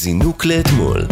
זינוק 0.00 0.44
לאתמול. 0.44 1.06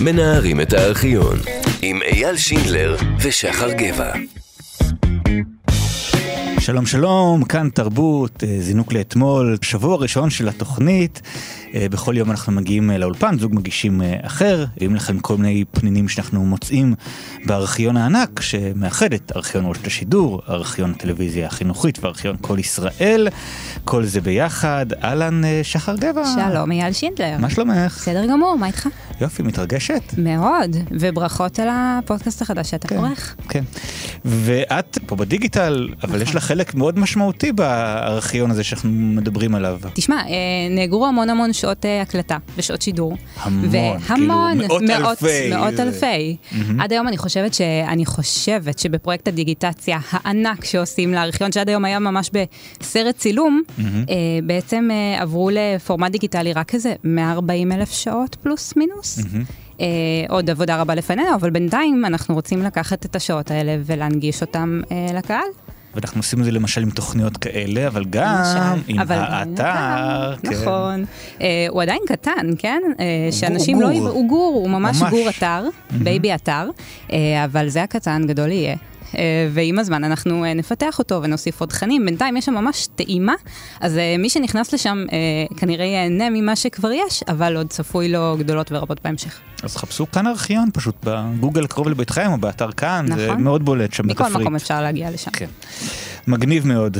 מנערים 0.00 0.60
את 0.60 0.72
הארכיון. 0.72 1.36
עם 1.82 2.02
אייל 2.02 2.36
שינדלר 2.36 2.96
ושחר 3.20 3.72
גבע. 3.72 4.12
שלום 6.58 6.86
שלום, 6.86 7.44
כאן 7.44 7.68
תרבות, 7.74 8.44
אה, 8.44 8.56
זינוק 8.60 8.92
לאתמול, 8.92 9.56
שבוע 9.62 9.96
ראשון 9.96 10.30
של 10.30 10.48
התוכנית. 10.48 11.22
אה, 11.74 11.88
בכל 11.88 12.16
יום 12.16 12.30
אנחנו 12.30 12.52
מגיעים 12.52 12.90
אה, 12.90 12.98
לאולפן, 12.98 13.38
זוג 13.38 13.54
מגישים 13.54 14.00
אחר, 14.22 14.64
מביאים 14.76 14.94
לכם 14.94 15.18
כל 15.18 15.36
מיני 15.36 15.64
פנינים 15.70 16.08
שאנחנו 16.08 16.44
מוצאים 16.44 16.94
בארכיון 17.46 17.96
הענק 17.96 18.40
שמאחד 18.40 19.12
את 19.12 19.32
ארכיון 19.36 19.66
רשת 19.66 19.86
השידור, 19.86 20.42
ארכיון 20.48 20.90
הטלוויזיה 20.90 21.46
החינוכית 21.46 22.04
וארכיון 22.04 22.36
כל 22.40 22.58
ישראל. 22.58 23.28
כל 23.84 24.04
זה 24.04 24.20
ביחד. 24.20 24.86
אהלן, 25.04 25.42
שחר 25.62 25.96
גבע. 25.96 26.22
שלום, 26.24 26.72
אייל 26.72 26.92
שינדלר. 26.92 27.36
מה 27.38 27.50
שלומך? 27.50 27.96
בסדר 27.96 28.26
גמור, 28.26 28.58
מה 28.58 28.66
איתך? 28.66 28.88
יופי, 29.20 29.42
מתרגשת? 29.42 30.02
מאוד, 30.18 30.76
וברכות 30.90 31.58
על 31.58 31.68
הפודקאסט 31.70 32.42
החדש 32.42 32.70
שאתה 32.70 32.88
כן, 32.88 32.96
עורך. 32.96 33.36
כן. 33.48 33.64
ואת 34.24 34.98
פה 35.06 35.16
בדיגיטל, 35.16 35.88
אבל 36.02 36.12
נכון. 36.12 36.22
יש 36.22 36.34
לך 36.34 36.44
חלק 36.44 36.74
מאוד 36.74 36.98
משמעותי 36.98 37.52
בארכיון 37.52 38.50
הזה 38.50 38.64
שאנחנו 38.64 38.90
מדברים 38.90 39.54
עליו. 39.54 39.78
תשמע, 39.94 40.16
אה, 40.16 40.20
נאגרו 40.70 41.06
המון 41.06 41.30
המון 41.30 41.52
שעות 41.64 41.84
אה, 41.84 42.02
הקלטה 42.02 42.36
ושעות 42.56 42.82
שידור. 42.82 43.16
המון, 43.36 43.68
והמון, 43.70 44.58
כאילו 44.58 44.68
מאות, 44.68 44.82
מאות 44.82 45.22
אלפי. 45.22 45.50
מאות 45.50 45.80
אלפי. 45.80 46.36
Mm-hmm. 46.36 46.82
עד 46.82 46.92
היום 46.92 47.08
אני 47.08 47.18
חושבת 47.18 47.54
שאני 47.54 48.06
חושבת 48.06 48.78
שבפרויקט 48.78 49.28
הדיגיטציה 49.28 49.98
הענק 50.10 50.64
שעושים 50.64 51.14
לארכיון, 51.14 51.52
שעד 51.52 51.68
היום 51.68 51.84
היה 51.84 51.98
ממש 51.98 52.30
בסרט 52.80 53.16
צילום, 53.16 53.62
Mm-hmm. 53.64 53.82
אה, 53.82 54.14
בעצם 54.44 54.88
אה, 54.92 55.22
עברו 55.22 55.50
לפורמט 55.52 56.12
דיגיטלי 56.12 56.52
רק 56.52 56.74
איזה 56.74 56.94
140 57.04 57.72
אלף 57.72 57.92
שעות 57.92 58.34
פלוס 58.42 58.76
מינוס. 58.76 59.18
Mm-hmm. 59.18 59.52
אה, 59.80 59.86
עוד 60.28 60.50
עבודה 60.50 60.80
רבה 60.80 60.94
לפנינו, 60.94 61.34
אבל 61.34 61.50
בינתיים 61.50 62.04
אנחנו 62.04 62.34
רוצים 62.34 62.62
לקחת 62.62 63.06
את 63.06 63.16
השעות 63.16 63.50
האלה 63.50 63.76
ולהנגיש 63.84 64.42
אותם 64.42 64.80
אה, 64.92 65.06
לקהל. 65.14 65.48
ואנחנו 65.94 66.18
עושים 66.18 66.38
את 66.40 66.44
זה 66.44 66.50
למשל 66.50 66.82
עם 66.82 66.90
תוכניות 66.90 67.36
כאלה, 67.36 67.86
אבל 67.86 68.04
גם 68.04 68.34
למשל, 68.38 68.82
עם 68.88 69.00
אבל 69.00 69.18
האתר. 69.18 70.36
כן. 70.42 70.50
נכון. 70.50 71.04
אה, 71.40 71.66
הוא 71.68 71.82
עדיין 71.82 72.00
קטן, 72.06 72.46
כן? 72.58 72.82
אה, 73.00 73.32
שאנשים 73.32 73.80
גור. 73.80 73.90
לא... 73.90 74.10
הוא 74.10 74.28
גור, 74.28 74.54
הוא 74.54 74.70
ממש, 74.70 75.00
ממש. 75.00 75.10
גור 75.10 75.28
אתר, 75.28 75.64
בייבי 75.90 76.34
אתר, 76.34 76.68
אה, 77.12 77.44
אבל 77.44 77.68
זה 77.68 77.82
הקטן, 77.82 78.22
גדול 78.26 78.50
יהיה. 78.50 78.76
אה, 79.18 79.48
ועם 79.52 79.78
הזמן 79.78 80.04
אנחנו 80.04 80.44
אה, 80.44 80.54
נפתח 80.54 80.98
אותו 80.98 81.22
ונוסיף 81.22 81.60
עוד 81.60 81.68
תכנים. 81.68 82.04
בינתיים 82.04 82.36
יש 82.36 82.44
שם 82.44 82.54
ממש 82.54 82.86
טעימה, 82.94 83.34
אז 83.80 83.98
אה, 83.98 84.16
מי 84.18 84.30
שנכנס 84.30 84.74
לשם 84.74 85.04
אה, 85.12 85.56
כנראה 85.56 85.84
ייהנה 85.84 86.30
ממה 86.30 86.56
שכבר 86.56 86.92
יש, 86.92 87.22
אבל 87.28 87.56
עוד 87.56 87.66
צפוי 87.66 88.08
לו 88.08 88.36
גדולות 88.38 88.72
ורבות 88.72 89.00
בהמשך. 89.04 89.40
אז 89.62 89.76
חפשו 89.76 90.10
כאן 90.10 90.26
ארכיון 90.26 90.68
פשוט 90.72 90.94
בגוגל 91.04 91.66
קרוב 91.66 91.88
לביתכם 91.88 92.32
או 92.32 92.38
באתר 92.38 92.72
כאן, 92.72 93.06
זה 93.16 93.26
נכון. 93.26 93.42
מאוד 93.42 93.64
בולט 93.64 93.92
שם 93.92 94.06
מכל 94.06 94.24
בתפריט. 94.24 94.40
מקום 94.40 94.54
אפשר 94.54 94.82
להגיע 94.82 95.10
לשם. 95.10 95.30
כן. 95.30 95.46
מגניב 96.26 96.66
מאוד. 96.66 96.98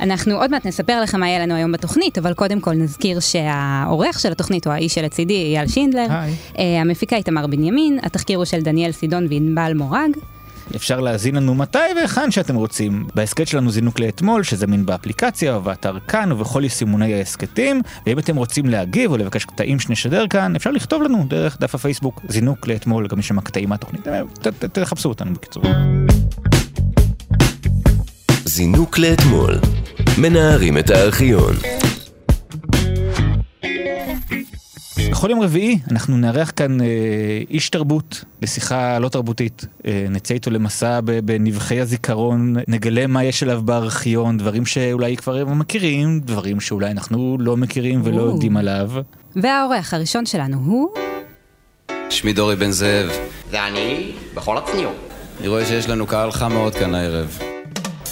אנחנו 0.00 0.34
עוד 0.34 0.50
מעט 0.50 0.66
נספר 0.66 1.00
לכם 1.00 1.20
מה 1.20 1.28
יהיה 1.28 1.38
לנו 1.38 1.54
היום 1.54 1.72
בתוכנית, 1.72 2.18
אבל 2.18 2.34
קודם 2.34 2.60
כל 2.60 2.72
נזכיר 2.72 3.20
שהעורך 3.20 4.20
של 4.20 4.32
התוכנית 4.32 4.66
הוא 4.66 4.74
האיש 4.74 4.94
שלצידי, 4.94 5.34
אייל 5.34 5.68
שינדלר. 5.68 6.06
היי. 6.54 6.80
המפיקה 6.80 7.16
איתמר 7.16 7.46
בנימין, 7.46 7.98
התחקיר 8.02 8.38
הוא 8.38 8.44
של 8.44 8.60
דניאל 8.60 8.92
סידון 8.92 9.26
וענבל 9.30 9.72
מורג. 9.74 10.10
אפשר 10.76 11.00
להאזין 11.00 11.34
לנו 11.34 11.54
מתי 11.54 11.78
והיכן 11.96 12.30
שאתם 12.30 12.54
רוצים. 12.54 13.06
בהסכת 13.14 13.48
שלנו 13.48 13.70
זינוק 13.70 14.00
לאתמול, 14.00 14.42
שזמין 14.42 14.86
באפליקציה 14.86 15.54
או 15.54 15.60
באתר 15.62 15.98
כאן 16.08 16.32
ובכל 16.32 16.64
יישומוני 16.64 17.14
ההסכתים. 17.14 17.82
ואם 18.06 18.18
אתם 18.18 18.36
רוצים 18.36 18.66
להגיב 18.66 19.10
או 19.10 19.16
לבקש 19.16 19.44
קטעים 19.44 19.80
שנשדר 19.80 20.26
כאן, 20.30 20.56
אפשר 20.56 20.70
לכתוב 20.70 21.02
לנו 21.02 21.24
דרך 21.28 21.60
דף 21.60 21.74
הפייסבוק 21.74 22.20
זינוק 22.28 22.66
לאתמול, 22.66 23.06
גם 23.06 23.18
יש 23.18 23.28
שם 23.28 23.40
קטעים 23.40 23.68
מהתוכנית. 23.68 24.08
אה, 24.08 24.20
תחפשו 24.72 25.08
אותנו 25.08 25.34
בקיצור. 25.34 25.64
זינוק 28.44 28.98
לאתמול. 28.98 29.58
מנערים 30.18 30.78
את 30.78 30.90
הארכיון. 30.90 31.54
בכל 35.10 35.30
יום 35.30 35.40
רביעי 35.42 35.78
אנחנו 35.90 36.16
נארח 36.16 36.52
כאן 36.56 36.80
אה, 36.80 36.86
איש 37.50 37.68
תרבות 37.68 38.24
לשיחה 38.42 38.98
לא 38.98 39.08
תרבותית. 39.08 39.66
אה, 39.86 40.06
נצא 40.10 40.34
איתו 40.34 40.50
למסע 40.50 41.00
ב- 41.00 41.18
בנבחי 41.18 41.80
הזיכרון, 41.80 42.56
נגלה 42.68 43.06
מה 43.06 43.24
יש 43.24 43.42
עליו 43.42 43.62
בארכיון, 43.64 44.38
דברים 44.38 44.66
שאולי 44.66 45.16
כבר 45.16 45.44
מכירים, 45.44 46.20
דברים 46.20 46.60
שאולי 46.60 46.90
אנחנו 46.90 47.36
לא 47.40 47.56
מכירים 47.56 48.00
ולא 48.04 48.20
או. 48.22 48.26
יודעים 48.26 48.56
עליו. 48.56 48.90
והעורך 49.36 49.94
הראשון 49.94 50.26
שלנו 50.26 50.56
הוא... 50.64 50.88
שמי 52.10 52.32
דורי 52.32 52.56
בן 52.56 52.70
זאב. 52.70 53.10
ואני, 53.50 54.12
בכל 54.34 54.58
הצניעות. 54.58 54.96
אני 55.40 55.48
רואה 55.48 55.64
שיש 55.66 55.88
לנו 55.88 56.06
קהל 56.06 56.32
חם 56.32 56.52
מאוד 56.52 56.74
כאן 56.74 56.94
הערב. 56.94 57.38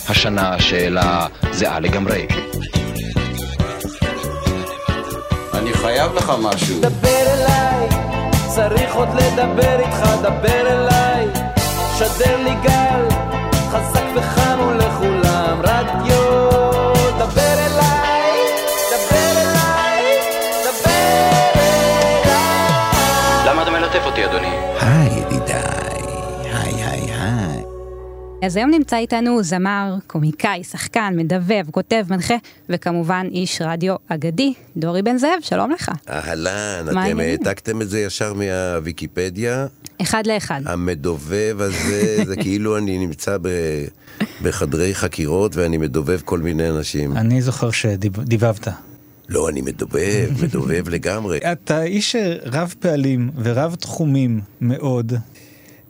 השנה 0.08 0.54
השאלה 0.54 1.26
זהה 1.52 1.80
לגמרי. 1.80 2.26
חייב 5.82 6.14
לך 6.14 6.32
משהו. 6.42 6.80
דבר 6.80 7.08
אליי, 7.08 7.88
צריך 8.48 8.94
עוד 8.94 9.08
לדבר 9.08 9.78
איתך, 9.80 10.06
דבר 10.22 10.66
אליי, 10.66 11.26
שדר 11.98 12.36
לי 12.44 12.54
גל, 12.62 13.11
אז 28.42 28.56
היום 28.56 28.70
נמצא 28.70 28.96
איתנו 28.96 29.42
זמר, 29.42 29.94
קומיקאי, 30.06 30.64
שחקן, 30.64 31.14
מדבב, 31.16 31.64
כותב, 31.70 32.04
מנחה, 32.10 32.34
וכמובן 32.68 33.26
איש 33.32 33.62
רדיו 33.62 33.94
אגדי, 34.08 34.54
דורי 34.76 35.02
בן 35.02 35.16
זאב, 35.18 35.38
שלום 35.42 35.70
לך. 35.70 35.90
אהלן, 36.10 36.84
אתם? 36.88 37.20
העתקתם 37.20 37.82
את 37.82 37.88
זה 37.90 38.00
ישר 38.00 38.34
מהוויקיפדיה. 38.34 39.66
אחד 40.02 40.26
לאחד. 40.26 40.60
המדובב 40.64 41.56
הזה, 41.60 42.24
זה 42.26 42.36
כאילו 42.42 42.78
אני 42.78 42.98
נמצא 42.98 43.36
ב- 43.42 43.84
בחדרי 44.42 44.94
חקירות 44.94 45.56
ואני 45.56 45.76
מדובב 45.78 46.20
כל 46.24 46.38
מיני 46.38 46.68
אנשים. 46.68 47.16
אני 47.16 47.42
זוכר 47.42 47.70
שדיבבת. 47.70 48.68
לא, 49.28 49.48
אני 49.48 49.60
מדובב, 49.60 50.30
מדובב 50.42 50.88
לגמרי. 50.94 51.38
אתה 51.52 51.82
איש 51.82 52.16
רב 52.44 52.74
פעלים 52.80 53.30
ורב 53.42 53.74
תחומים 53.74 54.40
מאוד. 54.60 55.12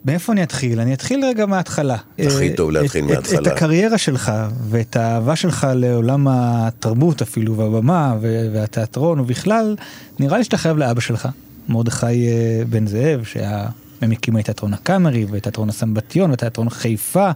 מאיפה 0.05 0.33
אני 0.33 0.43
אתחיל? 0.43 0.81
אני 0.81 0.95
אתחיל 0.95 1.25
רגע 1.25 1.47
מההתחלה. 1.47 1.97
הכי 2.19 2.49
אה, 2.51 2.57
טוב 2.57 2.71
להתחיל 2.71 3.05
את- 3.05 3.11
מההתחלה. 3.11 3.39
את, 3.39 3.47
את 3.47 3.53
הקריירה 3.53 3.99
שלך 3.99 4.33
ואת 4.69 4.97
האהבה 4.97 5.37
שלך 5.37 5.67
לעולם 5.75 6.27
התרבות 6.31 7.23
אפילו 7.23 7.57
והבמה 7.57 8.17
והתיאטרון 8.53 9.21
ובכלל, 9.21 9.77
נראה 10.19 10.39
לי 10.39 10.45
שאתה 10.45 10.57
חייב 10.57 10.77
לאבא 10.77 11.01
שלך, 11.01 11.29
מרדכי 11.69 12.07
אה, 12.07 12.63
בן 12.69 12.87
זאב, 12.87 13.25
שהיה 13.25 13.67
ממקימי 14.03 14.41
התיאטרון 14.41 14.75
הקאמרי 14.75 15.27
ותיאטרון 15.31 15.69
הסמבטיון 15.69 16.31
ותיאטרון 16.31 16.71
חיפה. 16.71 17.31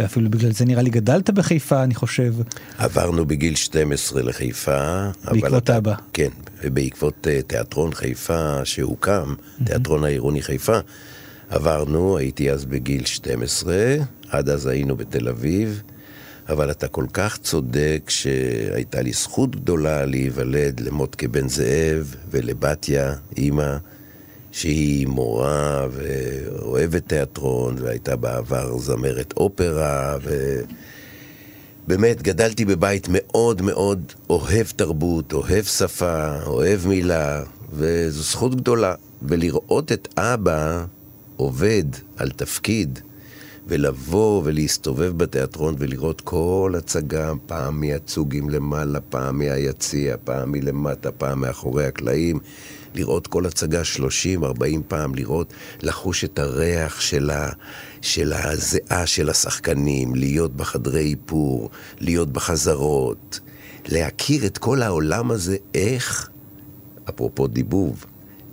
ואפילו 0.00 0.30
בגלל 0.30 0.52
זה 0.52 0.64
נראה 0.64 0.82
לי 0.82 0.90
גדלת 0.90 1.30
בחיפה, 1.30 1.82
אני 1.82 1.94
חושב. 1.94 2.34
עברנו 2.78 3.26
בגיל 3.26 3.54
12 3.54 4.22
לחיפה. 4.22 5.04
בעקבות 5.24 5.70
אבא. 5.70 5.94
כן, 6.12 6.28
ובעקבות 6.64 7.26
אה, 7.30 7.40
תיאטרון 7.46 7.94
חיפה 7.94 8.60
שהוקם, 8.64 9.34
תיאטרון 9.64 10.04
העירוני 10.04 10.42
חיפה, 10.42 10.78
עברנו, 11.50 12.18
הייתי 12.18 12.50
אז 12.50 12.64
בגיל 12.64 13.04
12, 13.04 13.96
עד 14.30 14.48
אז 14.48 14.66
היינו 14.66 14.96
בתל 14.96 15.28
אביב, 15.28 15.82
אבל 16.48 16.70
אתה 16.70 16.88
כל 16.88 17.06
כך 17.12 17.38
צודק 17.38 18.02
שהייתה 18.08 19.02
לי 19.02 19.12
זכות 19.12 19.56
גדולה 19.56 20.04
להיוולד 20.04 20.80
למוטקה 20.80 21.28
בן 21.28 21.48
זאב 21.48 22.14
ולבתיה, 22.30 23.14
אימא, 23.36 23.76
שהיא 24.52 25.06
מורה 25.06 25.86
ואוהבת 25.90 27.08
תיאטרון, 27.08 27.76
והייתה 27.78 28.16
בעבר 28.16 28.78
זמרת 28.78 29.34
אופרה, 29.36 30.16
ו... 30.22 30.60
באמת, 31.86 32.22
גדלתי 32.22 32.64
בבית 32.64 33.06
מאוד 33.10 33.62
מאוד 33.62 34.12
אוהב 34.30 34.66
תרבות, 34.76 35.32
אוהב 35.32 35.64
שפה, 35.64 36.42
אוהב 36.46 36.86
מילה, 36.86 37.42
וזו 37.72 38.22
זכות 38.22 38.54
גדולה. 38.54 38.94
ולראות 39.22 39.92
את 39.92 40.08
אבא 40.18 40.84
עובד 41.38 41.84
על 42.16 42.30
תפקיד, 42.30 42.98
ולבוא 43.66 44.42
ולהסתובב 44.44 45.12
בתיאטרון 45.16 45.74
ולראות 45.78 46.20
כל 46.20 46.74
הצגה, 46.78 47.32
פעם 47.46 47.80
מהצוגים 47.80 48.50
למעלה, 48.50 49.00
פעם 49.00 49.38
מהיציע, 49.38 50.16
פעם 50.24 50.52
מלמטה, 50.52 51.12
פעם 51.12 51.40
מאחורי 51.40 51.86
הקלעים, 51.86 52.38
לראות 52.94 53.26
כל 53.26 53.46
הצגה 53.46 53.82
30-40 54.40 54.42
פעם, 54.88 55.14
לראות, 55.14 55.52
לחוש 55.82 56.24
את 56.24 56.38
הריח 56.38 57.00
של, 57.00 57.30
ה, 57.30 57.50
של 58.02 58.32
הזיעה 58.32 59.06
של 59.06 59.30
השחקנים, 59.30 60.14
להיות 60.14 60.56
בחדרי 60.56 61.10
איפור, 61.10 61.70
להיות 62.00 62.32
בחזרות, 62.32 63.40
להכיר 63.88 64.46
את 64.46 64.58
כל 64.58 64.82
העולם 64.82 65.30
הזה, 65.30 65.56
איך, 65.74 66.28
אפרופו 67.08 67.46
דיבוב, 67.46 68.04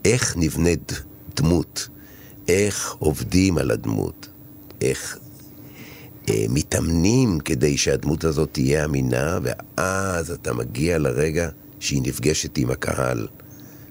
איך 0.06 0.38
נבנית 0.38 1.04
דמות, 1.36 1.90
איך 2.48 2.96
עובדים 3.00 3.58
על 3.58 3.72
הדמות, 3.72 4.28
איך 4.82 5.18
אה, 6.30 6.46
מתאמנים 6.50 7.40
כדי 7.40 7.78
שהדמות 7.78 8.24
הזאת 8.24 8.50
תהיה 8.52 8.86
אמינה, 8.86 9.40
ואז 9.44 10.32
אתה 10.32 10.54
מגיע 10.54 10.98
לרגע 10.98 11.50
שהיא 11.80 12.02
נפגשת 12.06 12.58
עם 12.58 12.72
הקהל, 12.72 13.28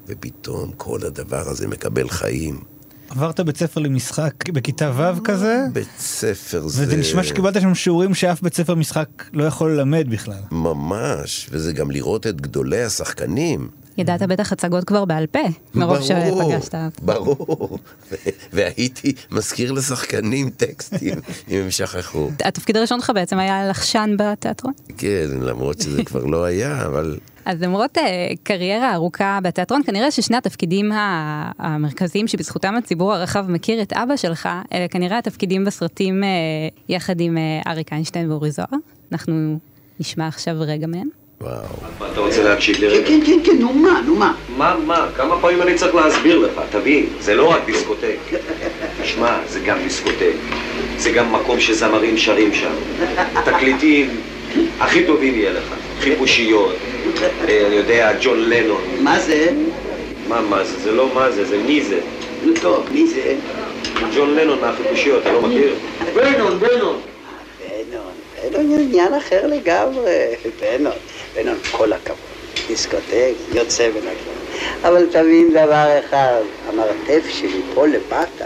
ופתאום 0.07 0.71
כל 0.77 0.99
הדבר 1.07 1.49
הזה 1.49 1.69
מקבל 1.69 2.09
חיים. 2.09 2.61
עברת 3.09 3.41
בית 3.41 3.57
ספר 3.57 3.81
למשחק 3.81 4.49
בכיתה 4.49 4.93
ו' 4.97 5.23
כזה? 5.25 5.59
בית 5.73 5.89
ספר 5.99 6.69
זה... 6.69 6.83
וזה 6.83 6.97
נשמע 6.97 7.23
שקיבלת 7.23 7.61
שם 7.61 7.75
שיעורים 7.75 8.15
שאף 8.15 8.43
בית 8.43 8.55
ספר 8.55 8.75
משחק 8.75 9.09
לא 9.33 9.45
יכול 9.45 9.71
ללמד 9.71 10.07
בכלל. 10.11 10.41
ממש, 10.51 11.49
וזה 11.51 11.73
גם 11.73 11.91
לראות 11.91 12.27
את 12.27 12.41
גדולי 12.41 12.83
השחקנים. 12.83 13.69
ידעת 13.99 14.23
בטח 14.23 14.53
הצגות 14.53 14.85
כבר 14.85 15.05
בעל 15.05 15.27
פה, 15.27 15.39
מרוב 15.75 16.03
שפגשת. 16.03 16.75
ברור, 17.03 17.79
והייתי 18.53 19.13
מזכיר 19.31 19.73
לשחקנים 19.73 20.51
טקסטים, 20.51 21.15
אם 21.51 21.57
הם 21.57 21.71
שכחו. 21.71 22.31
התפקיד 22.45 22.77
הראשון 22.77 23.01
שלך 23.01 23.13
בעצם 23.15 23.39
היה 23.39 23.69
לחשן 23.69 24.17
בתיאטרון? 24.19 24.73
כן, 24.99 25.27
למרות 25.41 25.81
שזה 25.81 26.05
כבר 26.09 26.25
לא 26.25 26.45
היה, 26.45 26.87
אבל 26.87 27.19
אז 27.45 27.63
למרות 27.63 27.99
uh, 27.99 28.01
קריירה 28.43 28.95
ארוכה 28.95 29.39
בתיאטרון, 29.43 29.83
כנראה 29.87 30.11
ששני 30.11 30.37
התפקידים 30.37 30.93
המרכזיים 31.59 32.29
שבזכותם 32.29 32.75
הציבור 32.77 33.15
הרחב 33.15 33.51
מכיר 33.51 33.83
את 33.83 33.93
אבא 33.93 34.17
שלך, 34.17 34.49
אלה 34.73 34.89
כנראה 34.89 35.19
התפקידים 35.19 35.65
בסרטים 35.65 36.23
uh, 36.23 36.27
יחד 36.89 37.21
עם 37.21 37.37
uh, 37.37 37.69
אריק 37.69 37.93
איינשטיין 37.93 38.31
ואורי 38.31 38.51
זוהר. 38.51 38.69
אנחנו 39.13 39.59
נשמע 40.01 40.27
עכשיו 40.27 40.57
רגע 40.59 40.87
מהם. 40.87 41.09
וואו. 41.45 42.11
אתה 42.13 42.21
רוצה 42.21 42.43
להקשיב 42.43 42.77
לי 42.81 42.87
רגע? 42.87 43.07
כן, 43.09 43.21
כן, 43.27 43.39
כן, 43.45 43.57
נו 43.59 43.73
מה, 43.73 44.01
נו 44.07 44.15
מה. 44.15 44.35
מה, 44.57 44.77
מה? 44.87 45.07
כמה 45.17 45.41
פעמים 45.41 45.63
אני 45.63 45.75
צריך 45.75 45.95
להסביר 45.95 46.39
לך? 46.39 46.61
תבין, 46.71 47.07
זה 47.21 47.35
לא 47.35 47.51
רק 47.51 47.65
דיסקוטק. 47.67 48.17
תשמע, 49.03 49.39
זה 49.49 49.61
גם 49.61 49.79
דיסקוטק. 49.85 50.33
זה 50.99 51.11
גם 51.11 51.33
מקום 51.33 51.61
שזמרים 51.61 52.17
שרים 52.19 52.55
שם. 52.55 52.73
תקליטים 53.45 54.21
הכי 54.81 55.05
טובים 55.07 55.35
יהיה 55.35 55.53
לך. 55.53 55.75
חיפושיות, 56.01 56.75
אה, 57.49 57.67
אני 57.67 57.75
יודע, 57.75 58.13
ג'ון 58.21 58.49
לנון. 58.49 58.83
מה 59.01 59.21
זה? 59.21 59.51
מה, 60.29 60.41
מה 60.41 60.65
זה? 60.65 60.79
זה 60.79 60.93
לא 60.93 61.11
מה 61.15 61.31
זה, 61.31 61.45
זה 61.45 61.59
מי 61.59 61.83
זה. 61.83 62.01
נו 62.45 62.53
טוב, 62.63 62.89
מי 62.93 63.07
זה? 63.07 63.35
ג'ון 64.15 64.35
לנון 64.35 64.61
מהחיפושיות, 64.61 65.23
אתה 65.23 65.33
לא 65.33 65.43
מכיר? 65.43 65.75
בנון, 66.15 66.59
בנון. 66.59 67.01
בנון, 67.91 68.13
בנון 68.53 68.81
עניין 68.81 69.15
אחר 69.15 69.47
לגמרי. 69.47 70.13
בנון, 70.61 70.93
בנון, 71.35 71.59
כל 71.71 71.93
הכבוד. 71.93 72.19
דיסקוטק, 72.67 73.33
יוצא 73.53 73.89
מן 73.89 73.97
הכלל. 73.97 74.89
אבל 74.89 75.07
תבין 75.11 75.51
דבר 75.51 75.99
אחד, 75.99 76.41
המרתף 76.69 77.29
שלי 77.29 77.61
פה 77.75 77.87
למטה 77.87 78.45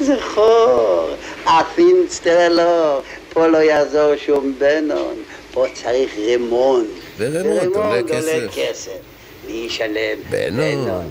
זה 0.00 0.14
חור, 0.20 1.08
הפינצטר 1.46 2.48
לא, 2.48 3.00
פה 3.32 3.46
לא 3.46 3.58
יעזור 3.58 4.16
שום 4.16 4.54
בנון, 4.58 5.14
פה 5.52 5.66
צריך 5.74 6.10
רימון. 6.16 6.86
ורמונט 7.18 7.76
עולה 7.76 8.02
כסף. 8.08 8.48
כסף. 8.54 8.90
מי 9.46 9.52
ישלם? 9.52 10.18
בנון. 10.30 11.10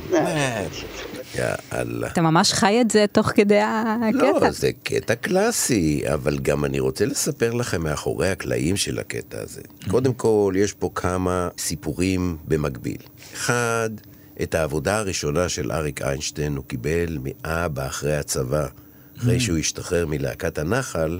יאללה. 1.38 2.08
אתה 2.08 2.22
ממש 2.22 2.54
חי 2.54 2.82
את 2.82 2.92
זה 2.92 3.06
תוך 3.12 3.28
כדי 3.28 3.60
הקטע. 3.60 4.12
לא, 4.12 4.52
זה 4.52 4.72
קטע 4.84 5.16
קלאסי, 5.16 6.02
אבל 6.14 6.38
גם 6.38 6.66
אני 6.66 6.80
רוצה 6.80 7.06
לספר 7.06 7.54
לכם 7.54 7.84
מאחורי 7.84 8.30
הקלעים 8.30 8.78
של 8.78 9.00
הקטע 9.00 9.42
הזה. 9.42 9.62
קודם 9.90 10.14
כל, 10.14 10.54
יש 10.58 10.74
פה 10.74 10.90
כמה 10.96 11.50
סיפורים 11.58 12.38
במקביל. 12.48 12.98
אחד, 13.34 13.90
את 14.42 14.56
העבודה 14.56 14.98
הראשונה 14.98 15.50
של 15.50 15.72
אריק 15.72 16.02
איינשטיין 16.02 16.56
הוא 16.56 16.66
קיבל 16.66 17.18
מאבא 17.24 17.88
אחרי 17.88 18.16
הצבא. 18.16 18.68
אחרי 19.18 19.40
שהוא 19.40 19.58
השתחרר 19.58 20.06
מלהקת 20.06 20.58
הנחל. 20.58 21.20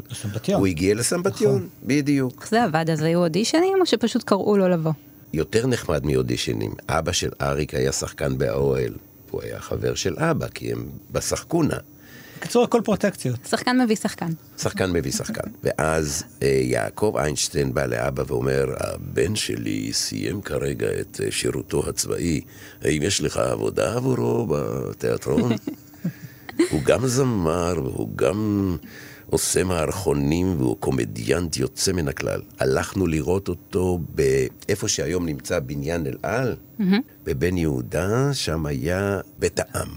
הוא 0.54 0.68
הגיע 0.68 0.96
לסמבטיון, 0.96 1.68
בדיוק. 1.84 2.42
איך 2.42 2.50
זה 2.50 2.64
עבד? 2.64 2.90
אז 2.90 3.02
היו 3.02 3.20
אודישנים 3.20 3.78
או 3.82 3.86
שפשוט 3.86 4.24
קראו 4.24 4.58
לו 4.58 4.68
לבוא? 4.68 4.92
יותר 5.34 5.68
נחמד 5.68 6.06
מאודישנים. 6.06 6.72
אבא 6.90 7.12
של 7.12 7.30
אריק 7.42 7.76
היה 7.76 7.92
שחקן 7.92 8.38
באוהל. 8.38 8.94
הוא 9.32 9.42
היה 9.44 9.60
חבר 9.60 9.96
של 9.96 10.16
אבא, 10.18 10.48
כי 10.48 10.72
הם 10.72 10.86
בשחקונה. 11.12 11.78
בקיצור, 12.38 12.64
הכל 12.64 12.82
פרוטקציות. 12.84 13.40
שחקן 13.50 13.82
מביא 13.82 13.96
שחקן. 13.96 14.30
שחקן 14.58 14.92
מביא 14.92 15.12
שחקן. 15.12 15.50
ואז 15.64 16.24
אה, 16.44 16.48
יעקב 16.48 17.16
איינשטיין 17.18 17.74
בא 17.74 17.86
לאבא 17.86 18.24
ואומר, 18.28 18.66
הבן 18.78 19.36
שלי 19.36 19.94
סיים 19.94 20.42
כרגע 20.42 20.88
את 21.02 21.22
אה, 21.24 21.32
שירותו 21.32 21.90
הצבאי, 21.90 22.42
האם 22.82 23.02
יש 23.04 23.22
לך 23.22 23.38
עבודה 23.38 23.94
עבורו 23.94 24.48
בתיאטרון? 24.48 25.52
הוא 26.72 26.82
גם 26.84 27.08
זמר 27.08 27.74
והוא 27.84 28.10
גם 28.16 28.78
עושה 29.30 29.64
מערכונים 29.64 30.56
והוא 30.58 30.78
קומדיאנט 30.80 31.58
יוצא 31.58 31.92
מן 31.92 32.08
הכלל. 32.08 32.42
הלכנו 32.60 33.08
לראות 33.08 33.48
אותו 33.50 34.00
באיפה 34.16 34.88
שהיום 34.88 35.26
נמצא 35.26 35.60
בניין 35.60 36.08
אל 36.08 36.18
על, 36.24 36.56
בבן 37.24 37.58
יהודה, 37.58 38.34
שם 38.34 38.66
היה 38.66 39.20
בית 39.40 39.60
העם. 39.60 39.90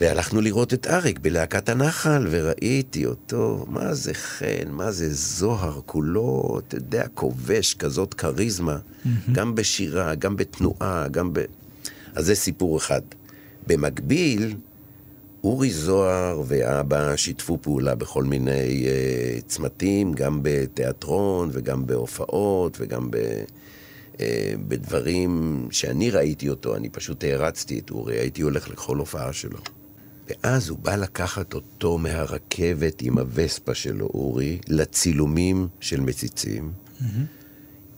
והלכנו 0.00 0.40
לראות 0.40 0.74
את 0.74 0.86
אריק 0.86 1.18
בלהקת 1.18 1.68
הנחל, 1.68 2.26
וראיתי 2.30 3.06
אותו, 3.06 3.66
מה 3.68 3.94
זה 3.94 4.14
חן, 4.14 4.70
מה 4.70 4.90
זה 4.90 5.14
זוהר, 5.14 5.80
כולו, 5.86 6.58
אתה 6.58 6.76
יודע, 6.76 7.06
כובש, 7.14 7.74
כזאת 7.74 8.14
כריזמה, 8.14 8.78
גם 9.32 9.54
בשירה, 9.54 10.14
גם 10.14 10.36
בתנועה, 10.36 11.08
גם 11.10 11.32
ב... 11.32 11.44
אז 12.14 12.26
זה 12.26 12.34
סיפור 12.34 12.76
אחד. 12.76 13.00
במקביל, 13.66 14.54
אורי 15.44 15.70
זוהר 15.70 16.42
ואבא 16.46 17.16
שיתפו 17.16 17.58
פעולה 17.62 17.94
בכל 17.94 18.24
מיני 18.24 18.84
uh, 18.84 19.42
צמתים, 19.46 20.12
גם 20.12 20.40
בתיאטרון 20.42 21.50
וגם 21.52 21.86
בהופעות 21.86 22.76
וגם 22.80 23.10
ב, 23.10 23.16
uh, 24.12 24.16
בדברים 24.68 25.66
שאני 25.70 26.10
ראיתי 26.10 26.48
אותו, 26.48 26.76
אני 26.76 26.88
פשוט 26.88 27.24
הערצתי 27.24 27.78
את 27.78 27.90
אורי, 27.90 28.18
הייתי 28.18 28.42
הולך 28.42 28.70
לכל 28.70 28.96
הופעה 28.96 29.32
שלו. 29.32 29.58
ואז 30.28 30.68
הוא 30.68 30.78
בא 30.78 30.96
לקחת 30.96 31.54
אותו 31.54 31.98
מהרכבת 31.98 33.02
עם 33.02 33.18
הווספה 33.18 33.74
שלו, 33.74 34.06
אורי, 34.06 34.58
לצילומים 34.68 35.68
של 35.80 36.00
מציצים. 36.00 36.72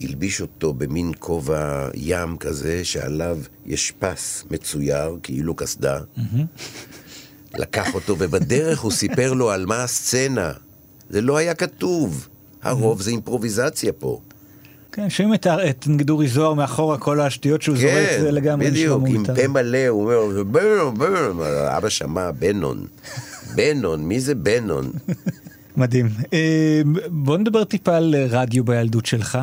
הלביש 0.01 0.41
אותו 0.41 0.75
במין 0.75 1.13
כובע 1.19 1.89
ים 1.95 2.37
כזה, 2.37 2.85
שעליו 2.85 3.39
יש 3.67 3.93
פס 3.99 4.45
מצויר, 4.51 5.19
כאילו 5.23 5.55
קסדה. 5.55 6.01
לקח 7.59 7.95
אותו, 7.95 8.17
ובדרך 8.19 8.81
הוא 8.81 8.93
סיפר 8.93 9.33
לו 9.33 9.51
על 9.51 9.67
מה 9.67 9.83
הסצנה. 9.83 10.53
זה 11.11 11.21
לא 11.21 11.37
היה 11.37 11.55
כתוב. 11.55 12.29
הרוב 12.63 13.03
זה 13.03 13.11
אימפרוביזציה 13.11 13.93
פה. 13.93 14.21
כן, 14.93 15.11
שומעים 15.11 15.35
את, 15.35 15.47
את 15.47 15.87
נגיד 15.87 16.11
אורי 16.11 16.29
זוהר 16.29 16.55
מאחורה, 16.55 16.99
כל 16.99 17.21
השטויות 17.21 17.63
שהוא 17.63 17.77
זורק, 17.77 18.21
זה 18.21 18.31
לגמרי 18.31 18.71
נשמע 18.71 18.95
כן, 18.95 19.03
בדיוק, 19.05 19.29
עם. 19.29 19.35
פה 19.35 19.49
מלא, 19.49 19.87
הוא 19.89 20.03
אומר, 20.03 20.43
בנון, 20.45 20.99
בנון, 20.99 21.41
אבא 21.77 21.89
שמע, 21.89 22.31
בנון. 22.31 22.87
בנון, 23.55 24.05
מי 24.05 24.21
זה 24.21 24.35
בנון? 24.35 24.93
מדהים. 25.77 26.09
אה, 26.33 26.83
בוא 27.09 27.39
נדבר 27.39 27.65
טיפה 27.65 27.97
על 27.97 28.15
רדיו 28.29 28.65
בילדות 28.65 29.07
שלך. 29.07 29.39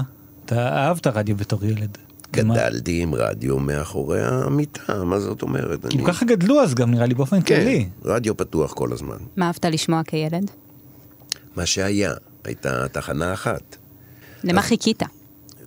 אתה 0.45 0.67
אהבת 0.67 1.07
רדיו 1.07 1.35
בתור 1.35 1.65
ילד. 1.65 1.97
מה- 2.41 2.53
גדלתי 2.55 3.01
עם 3.01 3.15
רדיו 3.15 3.59
מאחורי 3.59 4.21
המיטה, 4.23 5.03
מה 5.03 5.19
זאת 5.19 5.41
אומרת? 5.41 5.85
כאילו 5.89 6.05
ככה 6.05 6.25
גדלו 6.25 6.61
אז 6.61 6.73
גם 6.75 6.91
נראה 6.91 7.05
לי 7.05 7.13
באופן 7.13 7.39
כן, 7.45 7.45
כללי. 7.59 7.89
רדיו 8.05 8.37
פתוח 8.37 8.73
כל 8.73 8.93
הזמן. 8.93 9.17
מה 9.37 9.47
אהבת 9.47 9.65
לשמוע 9.65 10.01
כילד? 10.03 10.51
מה 11.55 11.65
שהיה, 11.65 12.13
הייתה 12.43 12.87
תחנה 12.87 13.33
אחת. 13.33 13.77
למה 14.43 14.61
חיכית? 14.61 15.03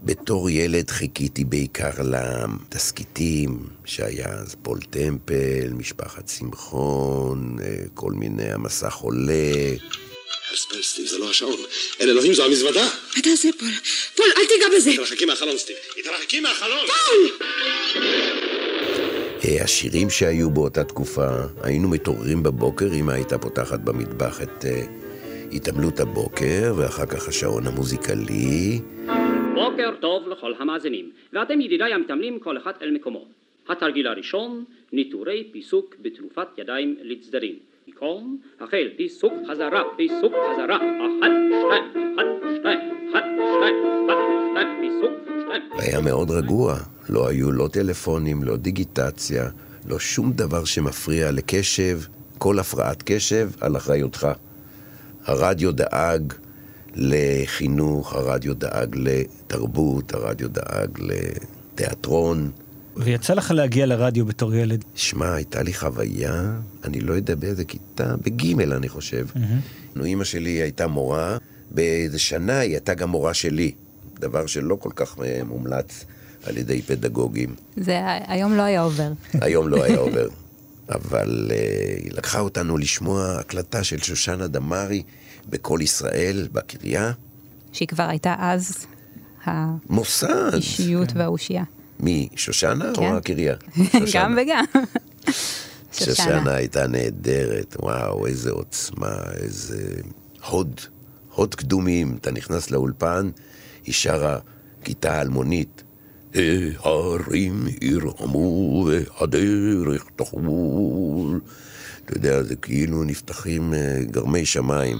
בתור 0.04 0.50
ילד 0.50 0.90
חיכיתי 0.90 1.44
בעיקר 1.44 1.90
לתסכיתים 2.02 3.58
שהיה 3.84 4.28
אז 4.28 4.56
פול 4.62 4.78
טמפל, 4.90 5.72
משפחת 5.72 6.28
שמחון, 6.28 7.56
אה, 7.62 7.76
כל 7.94 8.12
מיני 8.12 8.52
המסע 8.52 8.90
חולה. 8.90 9.32
ספל, 10.54 10.82
סטיב, 10.82 11.06
זה 11.06 11.18
לא 11.18 11.30
השעון. 11.30 11.60
אל 12.00 12.10
אלוהים, 12.10 12.34
זו 12.34 12.44
המזוודה. 12.44 12.84
מה 13.16 13.22
תעשה, 13.22 13.48
פול? 13.58 13.68
פול, 14.14 14.26
אל 14.36 14.46
תיגע 14.46 14.66
בזה! 14.76 14.90
התרחקי 14.90 15.24
מהחלון, 15.24 15.58
סטיב. 15.58 15.76
התרחקי 15.98 16.40
מהחלון! 16.40 16.86
אה, 19.44 19.64
השירים 19.64 20.10
שהיו 20.10 20.50
באותה 20.50 20.84
תקופה, 20.84 21.28
היינו 21.62 21.88
מתעוררים 21.88 22.42
בבוקר, 22.42 22.86
אמא 22.94 23.12
הייתה 23.12 23.38
פותחת 23.38 23.80
במטבח 23.80 24.42
את 24.42 24.64
אה, 24.64 24.82
התעמלות 25.52 26.00
הבוקר, 26.00 26.74
ואחר 26.76 27.06
כך 27.06 27.28
השעון 27.28 27.66
המוזיקלי. 27.66 28.80
בוקר 29.54 29.90
טוב 30.00 30.28
לכל 30.28 30.52
המאזינים, 30.58 31.10
ואתם 31.32 31.60
ידידיי 31.60 31.92
המתאמנים 31.92 32.38
כל 32.38 32.58
אחד 32.58 32.72
אל 32.82 32.90
מקומו. 32.90 33.24
התרגיל 33.68 34.06
הראשון, 34.06 34.64
ניתורי 34.92 35.48
פיסוק 35.52 35.96
בתנופת 36.02 36.48
ידיים 36.58 36.96
לצדדים. 37.02 37.58
במקום, 37.88 38.38
החל 38.60 38.88
פיסוק 38.96 39.32
חזרה, 39.50 39.82
פיסוק 39.96 40.32
חזרה, 40.32 40.76
אחת, 40.76 41.32
שתיים, 41.58 42.14
אחת, 42.14 42.26
שתיים, 42.58 42.80
אחת, 43.10 43.24
שתיים, 43.52 43.76
אחת, 44.06 44.18
שתיים, 44.50 44.68
פיסוק, 44.80 45.12
שתיים. 45.44 45.62
היה 45.72 46.00
מאוד 46.00 46.30
רגוע, 46.30 46.76
לא 47.08 47.28
היו 47.28 47.52
לא 47.52 47.68
טלפונים, 47.72 48.42
לא 48.42 48.56
דיגיטציה, 48.56 49.48
לא 49.86 49.98
שום 49.98 50.32
דבר 50.32 50.64
שמפריע 50.64 51.30
לקשב, 51.30 52.00
כל 52.38 52.58
הפרעת 52.58 53.02
קשב 53.06 53.50
על 53.60 53.76
אחריותך. 53.76 54.28
הרדיו 55.24 55.72
דאג 55.72 56.32
לחינוך, 56.94 58.14
הרדיו 58.14 58.54
דאג 58.54 58.96
לתרבות, 58.96 60.14
הרדיו 60.14 60.48
דאג 60.48 60.98
לתיאטרון. 60.98 62.50
ויצא 62.96 63.34
לך 63.34 63.50
להגיע 63.50 63.86
לרדיו 63.86 64.26
בתור 64.26 64.54
ילד. 64.54 64.84
שמע, 64.94 65.34
הייתה 65.34 65.62
לי 65.62 65.74
חוויה, 65.74 66.52
אני 66.84 67.00
לא 67.00 67.12
יודע 67.12 67.34
באיזה 67.34 67.64
כיתה, 67.64 68.16
בגימל 68.16 68.72
אני 68.72 68.88
חושב. 68.88 69.26
נו, 69.94 70.04
אימא 70.04 70.24
שלי 70.24 70.50
הייתה 70.50 70.86
מורה, 70.86 71.36
באיזה 71.70 72.18
שנה 72.18 72.58
היא 72.58 72.72
הייתה 72.72 72.94
גם 72.94 73.10
מורה 73.10 73.34
שלי. 73.34 73.72
דבר 74.20 74.46
שלא 74.46 74.76
כל 74.80 74.90
כך 74.96 75.16
אה, 75.24 75.40
מומלץ 75.44 76.04
על 76.44 76.56
ידי 76.56 76.82
פדגוגים. 76.82 77.54
זה 77.76 78.00
היום 78.26 78.56
לא 78.56 78.62
היה 78.62 78.80
עובר. 78.80 79.12
היום 79.34 79.68
לא 79.68 79.84
היה 79.84 79.98
עובר. 79.98 80.28
אבל 80.88 81.50
uh, 81.50 82.02
היא 82.04 82.12
לקחה 82.12 82.40
אותנו 82.40 82.78
לשמוע 82.78 83.36
הקלטה 83.40 83.84
של 83.84 83.98
שושנה 83.98 84.46
דמארי 84.46 85.02
בקול 85.48 85.82
ישראל, 85.82 86.48
בקריה. 86.52 87.12
שהיא 87.72 87.88
כבר 87.88 88.08
הייתה 88.08 88.34
אז 88.38 88.86
מוסד. 89.88 90.50
האישיות 90.52 91.12
והאושייה. 91.14 91.64
מי, 92.00 92.28
שושנה 92.36 92.92
כן. 92.94 93.02
או 93.02 93.16
הקריה? 93.16 93.54
גם 94.14 94.38
וגם. 94.42 94.64
שושנה 96.04 96.54
הייתה 96.54 96.86
נהדרת, 96.86 97.76
וואו, 97.80 98.26
איזה 98.26 98.50
עוצמה, 98.50 99.16
איזה 99.36 99.94
הוד, 100.48 100.80
הוד 101.34 101.54
קדומים. 101.54 102.16
אתה 102.20 102.30
נכנס 102.30 102.70
לאולפן, 102.70 103.30
היא 103.84 103.94
שרה 103.94 104.38
כיתה 104.84 105.20
אלמונית. 105.20 105.82
ההרים 106.84 107.66
ירעמו 107.82 108.88
והדרך 108.88 110.04
תחול. 110.16 111.40
אתה 112.04 112.16
יודע, 112.16 112.42
זה 112.42 112.56
כאילו 112.56 113.04
נפתחים 113.04 113.74
אה, 113.74 113.98
גרמי 114.10 114.46
שמיים. 114.46 114.96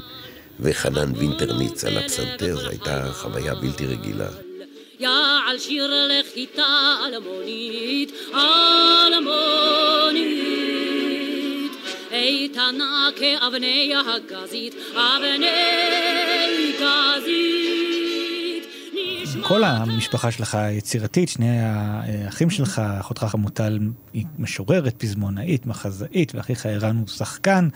וחנן 0.61 1.13
וינטרניץ 1.17 1.85
על 1.85 1.99
הפסנתר, 1.99 2.69
הייתה 2.69 3.13
חוויה 3.13 3.55
בלתי 3.55 3.87
רגילה. 3.87 4.29
יעל 5.01 5.59
שיר 5.59 5.91
לחיטה 6.09 6.97
אלמונית, 7.07 8.13
אלמונית, 8.35 9.33
איתנה 12.13 13.09
כאבני 13.17 13.95
הגזית, 13.97 14.75
אבני 14.95 16.73
גזית. 16.73 17.76
כל 19.49 19.65
המשפחה 19.65 20.31
שלך 20.31 20.59
יצירתית, 20.71 21.29
שני 21.29 21.61
האחים 21.61 22.51
שלך, 22.51 22.83
אחותך 23.01 23.25
חמוטל 23.25 23.79
היא 24.13 24.25
משוררת, 24.39 24.95
פזמונאית, 24.99 25.67
מחזאית, 25.67 26.35
ואחיך 26.35 26.67
ערן 26.67 26.97
הוא 26.97 27.07
שחקן, 27.07 27.69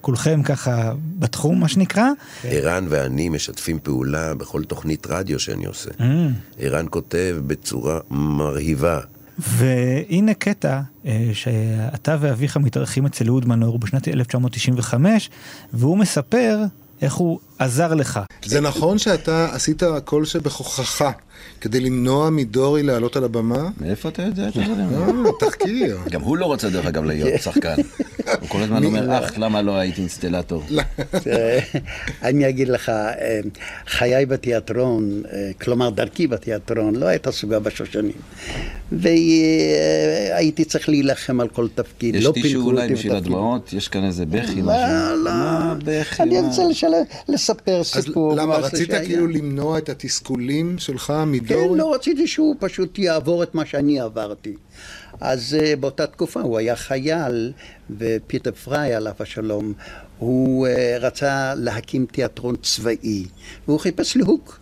כולכם 0.00 0.42
ככה 0.42 0.92
בתחום, 1.18 1.60
מה 1.60 1.68
שנקרא. 1.68 2.08
ערן 2.44 2.86
ואני 2.88 3.28
משתפים 3.28 3.78
פעולה 3.82 4.34
בכל 4.34 4.64
תוכנית 4.64 5.06
רדיו 5.06 5.38
שאני 5.38 5.66
עושה. 5.66 5.90
ערן 6.58 6.86
כותב 6.90 7.36
בצורה 7.46 7.98
מרהיבה. 8.10 9.00
והנה 9.38 10.34
קטע 10.34 10.80
אה, 11.06 11.30
שאתה 11.32 12.16
ואביך 12.20 12.56
מתארחים 12.56 13.06
אצל 13.06 13.28
אהוד 13.28 13.48
מנור 13.48 13.78
בשנת 13.78 14.08
1995, 14.08 15.30
והוא 15.72 15.98
מספר 15.98 16.58
איך 17.02 17.14
הוא 17.14 17.38
עזר 17.58 17.94
לך. 17.94 18.20
זה 18.44 18.60
נכון 18.60 18.98
שאתה 18.98 19.48
עשית 19.54 19.82
הכל 19.82 20.24
שבכוחך 20.24 21.02
כדי 21.60 21.80
למנוע 21.80 22.30
מדורי 22.30 22.82
לעלות 22.82 23.16
על 23.16 23.24
הבמה? 23.24 23.68
מאיפה 23.80 24.08
אתה 24.08 24.22
יודע 24.22 24.48
את 24.48 24.54
זה? 24.54 24.60
אה, 24.60 25.30
תחקיר. 25.40 25.98
גם 26.10 26.20
הוא 26.20 26.36
לא 26.36 26.46
רוצה 26.46 26.68
דרך 26.70 26.86
אגב 26.86 27.04
להיות 27.04 27.40
שחקן. 27.44 27.74
הוא 28.40 28.48
כל 28.48 28.62
הזמן 28.62 28.84
אומר, 28.84 29.18
אך, 29.24 29.32
למה 29.38 29.62
לא 29.62 29.76
הייתי 29.76 30.00
אינסטלטור? 30.00 30.62
אני 32.22 32.48
אגיד 32.48 32.68
לך, 32.68 32.88
אה, 32.88 33.40
חיי 33.86 34.26
בתיאטרון, 34.26 35.22
אה, 35.32 35.50
כלומר 35.60 35.90
דרכי 35.90 36.26
בתיאטרון, 36.26 36.96
לא 36.96 37.06
הייתה 37.06 37.32
סוגה 37.32 37.58
בשושנים. 37.58 38.12
והייתי 38.92 40.64
צריך 40.64 40.88
להילחם 40.88 41.40
על 41.40 41.48
כל 41.48 41.66
תפקיד, 41.74 42.14
יש 42.14 42.24
לא 42.24 42.32
טישו 42.32 42.60
אולי 42.60 42.88
בשביל. 42.92 43.12
הדמעות? 43.16 43.72
יש 43.72 43.88
כאן 43.88 44.04
איזה 44.04 44.26
בכי? 44.26 44.62
לא, 44.62 44.72
לא. 45.24 45.30
מה 45.30 45.74
בכי? 45.84 46.22
אני? 46.22 46.40
רוצה 46.40 46.62
לשל- 46.70 46.86
לספר 47.50 47.80
אז 47.80 47.86
סיפור. 47.86 48.36
למה, 48.36 48.58
משהו 48.58 48.64
רצית 48.64 48.90
שהיה. 48.90 49.04
כאילו 49.04 49.26
למנוע 49.26 49.78
את 49.78 49.88
התסכולים 49.88 50.78
שלך 50.78 51.06
כן, 51.06 51.24
מדורי? 51.24 51.78
לא 51.78 51.94
רציתי 51.94 52.26
שהוא 52.26 52.56
פשוט 52.58 52.98
יעבור 52.98 53.42
את 53.42 53.54
מה 53.54 53.66
שאני 53.66 54.00
עברתי. 54.00 54.54
אז 55.20 55.56
uh, 55.60 55.76
באותה 55.76 56.06
תקופה 56.06 56.40
הוא 56.40 56.58
היה 56.58 56.76
חייל, 56.76 57.52
ופיטר 57.98 58.52
פריי, 58.52 58.94
עליו 58.94 59.12
השלום, 59.20 59.72
הוא 60.18 60.66
uh, 60.66 60.70
רצה 61.00 61.54
להקים 61.56 62.06
תיאטרון 62.06 62.56
צבאי, 62.62 63.24
והוא 63.68 63.80
חיפש 63.80 64.16
לי 64.16 64.22
הוק. 64.22 64.60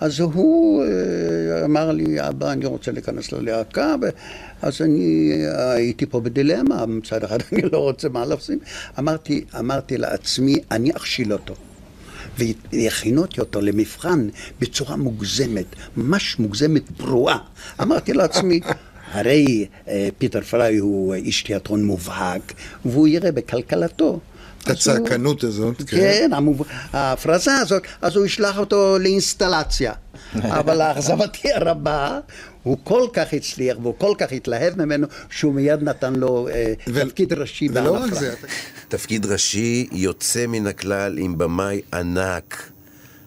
אז 0.00 0.20
הוא 0.20 0.84
uh, 0.84 1.64
אמר 1.64 1.92
לי, 1.92 2.28
אבא, 2.28 2.52
אני 2.52 2.66
רוצה 2.66 2.92
להיכנס 2.92 3.32
ללהקה, 3.32 3.94
אז 4.62 4.82
אני 4.82 5.32
הייתי 5.74 6.06
פה 6.06 6.20
בדילמה, 6.20 6.86
מצד 6.86 7.24
אחד 7.24 7.38
אני 7.52 7.62
לא 7.72 7.78
רוצה 7.78 8.08
מה 8.08 8.24
לשים. 8.26 8.58
אמרתי, 8.98 9.44
אמרתי 9.58 9.96
לעצמי, 9.96 10.56
אני 10.70 10.90
אכשיל 10.90 11.32
אותו. 11.32 11.54
והכינותי 12.38 13.40
אותו 13.40 13.60
למבחן 13.60 14.28
בצורה 14.60 14.96
מוגזמת, 14.96 15.66
ממש 15.96 16.38
מוגזמת 16.38 16.82
פרועה. 16.96 17.38
אמרתי 17.82 18.12
לעצמי, 18.12 18.60
הרי 19.12 19.66
אה, 19.88 20.08
פיטר 20.18 20.40
פריי 20.40 20.76
הוא 20.76 21.14
איש 21.14 21.42
תיאטרון 21.42 21.84
מובהק, 21.84 22.52
והוא 22.84 23.08
יראה 23.08 23.32
בכלכלתו. 23.32 24.20
את 24.70 24.76
הצעקנות 24.76 25.44
הזאת, 25.44 25.76
כן. 25.76 25.96
כן, 25.96 26.30
המוב... 26.32 26.62
ההפרזה 26.92 27.54
הזאת, 27.54 27.82
אז 28.02 28.16
הוא 28.16 28.26
ישלח 28.26 28.58
אותו 28.58 28.98
לאינסטלציה. 28.98 29.92
אבל 30.60 30.78
לאכזבתי 30.78 31.52
הרבה, 31.52 32.18
הוא 32.62 32.76
כל 32.84 33.06
כך 33.12 33.32
הצליח 33.32 33.76
והוא 33.82 33.94
כל 33.98 34.14
כך 34.18 34.32
התלהב 34.32 34.82
ממנו, 34.82 35.06
שהוא 35.30 35.54
מיד 35.54 35.82
נתן 35.82 36.14
לו 36.14 36.48
אה, 36.48 36.74
תפקיד 36.84 37.32
ראשי 37.32 37.68
ולא 37.72 37.92
בהנחה. 37.92 38.06
רק 38.06 38.20
זה, 38.20 38.34
תפקיד 38.88 39.26
ראשי 39.26 39.88
יוצא 39.92 40.46
מן 40.46 40.66
הכלל 40.66 41.18
עם 41.18 41.38
במאי 41.38 41.80
ענק. 41.94 42.70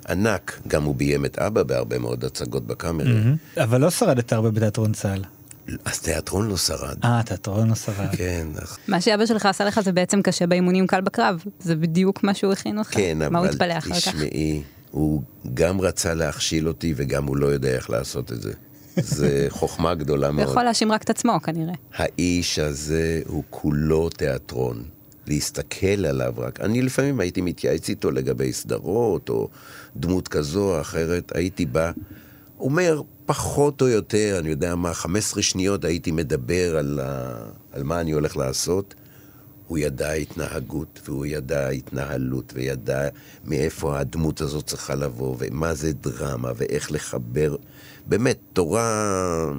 ענק. 0.10 0.60
גם 0.68 0.84
הוא 0.84 0.96
ביים 0.96 1.26
את 1.26 1.40
אבא 1.40 1.64
בהרבה 1.64 2.00
מאוד 2.00 2.26
הצגות 2.26 2.68
בקאמרי. 2.68 3.14
אבל 3.58 3.82
לא 3.82 3.90
שרדת 3.90 4.34
הרבה 4.34 4.52
בתיאטרון 4.52 4.94
צה"ל. 4.94 5.41
אז 5.86 6.00
תיאטרון 6.00 6.48
לא 6.48 6.58
שרד. 6.58 6.98
אה, 7.04 7.22
תיאטרון 7.26 7.70
לא 7.70 7.76
שרד. 7.76 8.16
כן, 8.16 8.48
מה 8.88 9.02
שאבא 9.02 9.26
שלך 9.26 9.46
עשה 9.46 9.66
לך 9.66 9.80
זה 9.80 9.92
בעצם 9.92 10.22
קשה 10.22 10.48
באימונים 10.48 10.88
קל 10.88 11.02
בקרב. 11.02 11.44
זה 11.60 11.76
בדיוק 11.76 12.24
מה 12.24 12.34
שהוא 12.34 12.54
הכין 12.54 12.78
אותך. 12.78 12.94
כן, 12.94 13.18
מה 13.18 13.40
הוא 13.40 13.46
אבל 13.46 13.50
התפלא 13.50 13.78
אחר 13.78 13.90
כך? 13.90 13.98
תשמעי, 13.98 14.64
הוא 14.92 15.22
גם 15.54 15.82
רצה 15.82 16.14
להכשיל 16.14 16.68
אותי 16.68 16.94
וגם 16.98 17.26
הוא 17.26 17.38
לא 17.38 17.48
יודע 17.48 17.70
איך 17.70 17.90
לעשות 17.90 18.32
את 18.32 18.42
זה. 18.42 18.54
זה 18.96 19.46
חוכמה 19.50 19.94
גדולה 19.96 20.28
הוא 20.28 20.36
מאוד. 20.36 20.50
יכול 20.50 20.64
להאשים 20.64 20.92
רק 20.92 21.04
את 21.04 21.10
עצמו 21.10 21.42
כנראה. 21.44 21.74
האיש 21.96 22.60
הזה 22.60 23.22
הוא 23.28 23.44
כולו 23.50 24.10
תיאטרון. 24.10 24.84
להסתכל 25.28 26.06
עליו 26.06 26.34
רק. 26.38 26.60
אני 26.60 26.82
לפעמים 26.82 27.20
הייתי 27.20 27.42
מתייעץ 27.42 27.90
איתו 27.90 28.12
לגבי 28.12 28.54
סדרות 28.54 29.30
או 29.30 29.50
דמות 29.96 30.28
כזו 30.28 30.76
או 30.76 30.82
אחרת, 30.82 31.32
הייתי 31.36 31.66
בא, 31.66 31.92
אומר 32.60 33.02
פחות 33.32 33.82
או 33.82 33.88
יותר, 33.88 34.36
אני 34.40 34.50
יודע 34.50 34.76
מה, 34.76 34.94
15 34.94 35.44
שניות 35.44 35.86
הייתי 35.86 36.12
מדבר 36.12 36.78
על, 36.78 37.00
ה... 37.04 37.34
על 37.72 37.84
מה 37.84 38.02
אני 38.02 38.12
הולך 38.12 38.38
לעשות. 38.38 38.94
הוא 39.68 39.78
ידע 39.78 40.12
התנהגות, 40.12 41.00
והוא 41.06 41.26
ידע 41.26 41.68
התנהלות, 41.68 42.54
וידע 42.56 43.08
מאיפה 43.46 44.00
הדמות 44.00 44.42
הזאת 44.42 44.66
צריכה 44.66 44.96
לבוא, 44.96 45.36
ומה 45.40 45.74
זה 45.74 45.94
דרמה, 45.94 46.52
ואיך 46.56 46.92
לחבר. 46.92 47.56
באמת, 48.06 48.38
תורה 48.54 49.52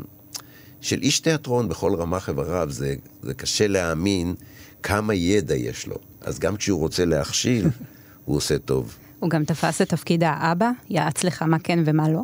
של 0.80 0.98
איש 1.02 1.20
תיאטרון 1.20 1.68
בכל 1.68 1.94
רמ"ח 1.94 2.28
איבריו, 2.28 2.70
זה, 2.70 2.94
זה 3.22 3.34
קשה 3.34 3.66
להאמין 3.66 4.34
כמה 4.82 5.14
ידע 5.14 5.54
יש 5.54 5.86
לו. 5.86 5.96
אז 6.20 6.38
גם 6.38 6.56
כשהוא 6.56 6.78
רוצה 6.78 7.04
להכשיל, 7.04 7.68
הוא 8.24 8.36
עושה 8.36 8.58
טוב. 8.58 8.96
הוא 9.18 9.30
גם 9.30 9.44
תפס 9.44 9.82
את 9.82 9.88
תפקיד 9.88 10.24
האבא, 10.24 10.70
יעץ 10.90 11.24
לך 11.24 11.42
מה 11.42 11.58
כן 11.58 11.78
ומה 11.84 12.08
לא, 12.08 12.22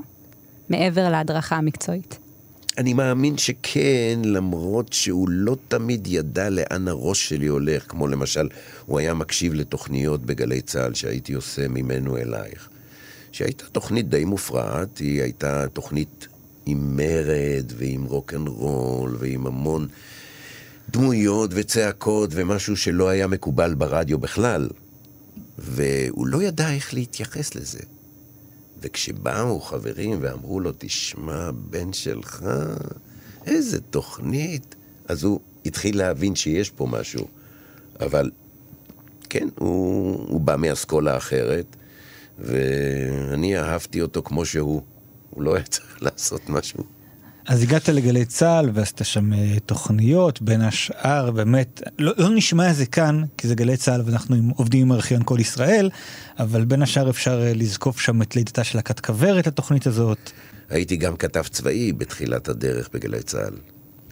מעבר 0.70 1.08
להדרכה 1.08 1.56
המקצועית. 1.56 2.18
אני 2.78 2.94
מאמין 2.94 3.38
שכן, 3.38 4.18
למרות 4.24 4.92
שהוא 4.92 5.28
לא 5.30 5.56
תמיד 5.68 6.06
ידע 6.06 6.50
לאן 6.50 6.88
הראש 6.88 7.28
שלי 7.28 7.46
הולך, 7.46 7.84
כמו 7.88 8.06
למשל, 8.06 8.48
הוא 8.86 8.98
היה 8.98 9.14
מקשיב 9.14 9.54
לתוכניות 9.54 10.26
בגלי 10.26 10.60
צה"ל 10.60 10.94
שהייתי 10.94 11.32
עושה 11.32 11.68
ממנו 11.68 12.16
אלייך. 12.16 12.68
שהייתה 13.32 13.64
תוכנית 13.72 14.08
די 14.08 14.24
מופרעת, 14.24 14.98
היא 14.98 15.22
הייתה 15.22 15.68
תוכנית 15.72 16.28
עם 16.66 16.96
מרד 16.96 17.72
ועם 17.76 18.04
רוקנרול 18.04 19.16
ועם 19.18 19.46
המון 19.46 19.88
דמויות 20.90 21.50
וצעקות 21.54 22.30
ומשהו 22.32 22.76
שלא 22.76 23.08
היה 23.08 23.26
מקובל 23.26 23.74
ברדיו 23.74 24.18
בכלל. 24.18 24.68
והוא 25.58 26.26
לא 26.26 26.42
ידע 26.42 26.72
איך 26.72 26.94
להתייחס 26.94 27.54
לזה. 27.54 27.78
וכשבאו 28.80 29.60
חברים 29.60 30.18
ואמרו 30.20 30.60
לו, 30.60 30.70
תשמע, 30.78 31.50
בן 31.50 31.92
שלך, 31.92 32.46
איזה 33.46 33.80
תוכנית, 33.80 34.74
אז 35.08 35.24
הוא 35.24 35.40
התחיל 35.66 35.98
להבין 35.98 36.34
שיש 36.34 36.70
פה 36.70 36.86
משהו. 36.86 37.26
אבל 38.00 38.30
כן, 39.30 39.48
הוא, 39.58 40.26
הוא 40.28 40.40
בא 40.40 40.56
מאסכולה 40.56 41.16
אחרת, 41.16 41.76
ואני 42.38 43.58
אהבתי 43.58 44.02
אותו 44.02 44.22
כמו 44.22 44.44
שהוא. 44.44 44.82
הוא 45.30 45.42
לא 45.42 45.54
היה 45.54 45.64
צריך 45.64 46.02
לעשות 46.02 46.48
משהו. 46.48 46.97
אז 47.48 47.62
הגעת 47.62 47.88
לגלי 47.88 48.24
צה"ל 48.24 48.70
ועשית 48.74 49.00
שם 49.02 49.32
אה, 49.32 49.56
תוכניות, 49.66 50.42
בין 50.42 50.60
השאר, 50.60 51.30
באמת, 51.30 51.82
לא, 51.98 52.12
לא 52.18 52.28
נשמע 52.34 52.70
את 52.70 52.76
זה 52.76 52.86
כאן, 52.86 53.22
כי 53.38 53.48
זה 53.48 53.54
גלי 53.54 53.76
צה"ל 53.76 54.02
ואנחנו 54.06 54.36
עם- 54.36 54.48
עובדים 54.50 54.82
עם 54.82 54.92
ארכיון 54.92 55.22
כל 55.24 55.36
ישראל, 55.40 55.90
אבל 56.38 56.64
בין 56.64 56.82
השאר 56.82 57.10
אפשר 57.10 57.42
אה, 57.42 57.52
לזקוף 57.54 58.00
שם 58.00 58.22
את 58.22 58.36
לידתה 58.36 58.64
של 58.64 58.78
הכת 58.78 59.00
כוורת, 59.00 59.46
התוכנית 59.46 59.86
הזאת. 59.86 60.30
הייתי 60.70 60.96
גם 60.96 61.16
כתב 61.16 61.42
צבאי 61.50 61.92
בתחילת 61.92 62.48
הדרך 62.48 62.88
בגלי 62.92 63.22
צה"ל. 63.22 63.54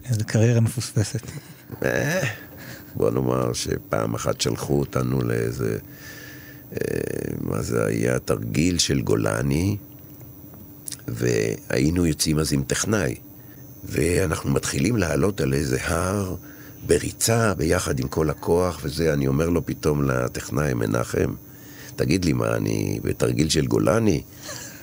איזה 0.09 0.23
קריירה 0.23 0.59
מפוספסת. 0.59 1.21
אה, 1.83 2.21
בוא 2.95 3.11
נאמר 3.11 3.53
שפעם 3.53 4.15
אחת 4.15 4.41
שלחו 4.41 4.79
אותנו 4.79 5.21
לאיזה... 5.21 5.77
אה, 6.73 6.77
מה 7.41 7.61
זה 7.61 7.85
היה? 7.85 8.19
תרגיל 8.19 8.77
של 8.77 9.01
גולני, 9.01 9.77
והיינו 11.07 12.05
יוצאים 12.05 12.39
אז 12.39 12.53
עם 12.53 12.63
טכנאי. 12.63 13.15
ואנחנו 13.87 14.51
מתחילים 14.51 14.97
לעלות 14.97 15.41
על 15.41 15.53
איזה 15.53 15.77
הר 15.83 16.35
בריצה 16.85 17.53
ביחד 17.53 17.99
עם 17.99 18.07
כל 18.07 18.29
הכוח, 18.29 18.79
וזה, 18.83 19.13
אני 19.13 19.27
אומר 19.27 19.49
לו 19.49 19.65
פתאום 19.65 20.03
לטכנאי 20.03 20.73
מנחם, 20.73 21.33
תגיד 21.95 22.25
לי 22.25 22.33
מה, 22.33 22.55
אני 22.55 22.99
בתרגיל 23.03 23.49
של 23.49 23.65
גולני? 23.65 24.21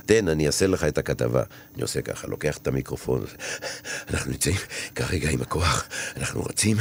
תן, 0.07 0.29
אני 0.29 0.47
אעשה 0.47 0.67
לך 0.67 0.85
את 0.85 0.99
הכתבה. 0.99 1.43
אני 1.75 1.83
עושה 1.83 2.03
ככה, 2.03 2.29
לוקח 2.29 2.57
את 2.57 2.67
המיקרופון, 2.67 3.25
אנחנו 4.11 4.31
נמצאים 4.31 4.57
כרגע 4.95 5.31
עם 5.31 5.43
הכוח, 5.43 5.85
אנחנו 6.17 6.43
רצים, 6.43 6.77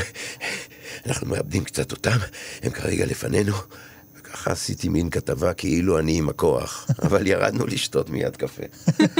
אנחנו 1.05 1.27
מאבדים 1.27 1.63
קצת 1.63 1.91
אותם, 1.91 2.17
הם 2.63 2.71
כרגע 2.71 3.05
לפנינו. 3.05 3.53
וככה 4.33 4.51
עשיתי 4.51 4.89
מין 4.89 5.09
כתבה 5.09 5.53
כאילו 5.53 5.99
אני 5.99 6.17
עם 6.17 6.29
הכוח, 6.29 6.87
אבל 7.05 7.27
ירדנו 7.27 7.65
לשתות 7.67 8.09
מיד 8.09 8.35
קפה. 8.35 8.63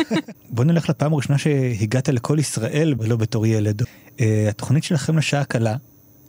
בוא 0.50 0.64
נלך 0.64 0.90
לפעם 0.90 1.14
הראשונה 1.14 1.38
שהגעת 1.38 2.10
לכל 2.10 2.38
ישראל 2.40 2.96
ולא 3.00 3.16
בתור 3.16 3.46
ילד. 3.46 3.82
אה, 4.20 4.46
התוכנית 4.50 4.84
שלכם 4.84 5.18
לשעה 5.18 5.46
קלה, 5.46 5.76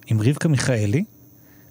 עם 0.07 0.21
רבקה 0.21 0.49
מיכאלי, 0.49 1.05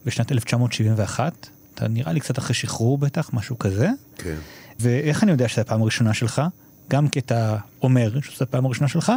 בשנת 0.05 0.31
1971, 0.31 1.47
אתה 1.75 1.87
נראה 1.87 2.13
לי 2.13 2.19
קצת 2.19 2.37
אחרי 2.37 2.53
שחרור 2.53 2.97
בטח, 2.97 3.29
משהו 3.33 3.59
כזה. 3.59 3.89
כן. 4.17 4.35
ואיך 4.79 5.23
אני 5.23 5.31
יודע 5.31 5.47
שזו 5.47 5.61
הפעם 5.61 5.81
הראשונה 5.81 6.13
שלך? 6.13 6.41
גם 6.89 7.07
כי 7.07 7.19
אתה 7.19 7.57
אומר 7.81 8.21
שזו 8.21 8.43
הפעם 8.43 8.65
הראשונה 8.65 8.87
שלך, 8.87 9.11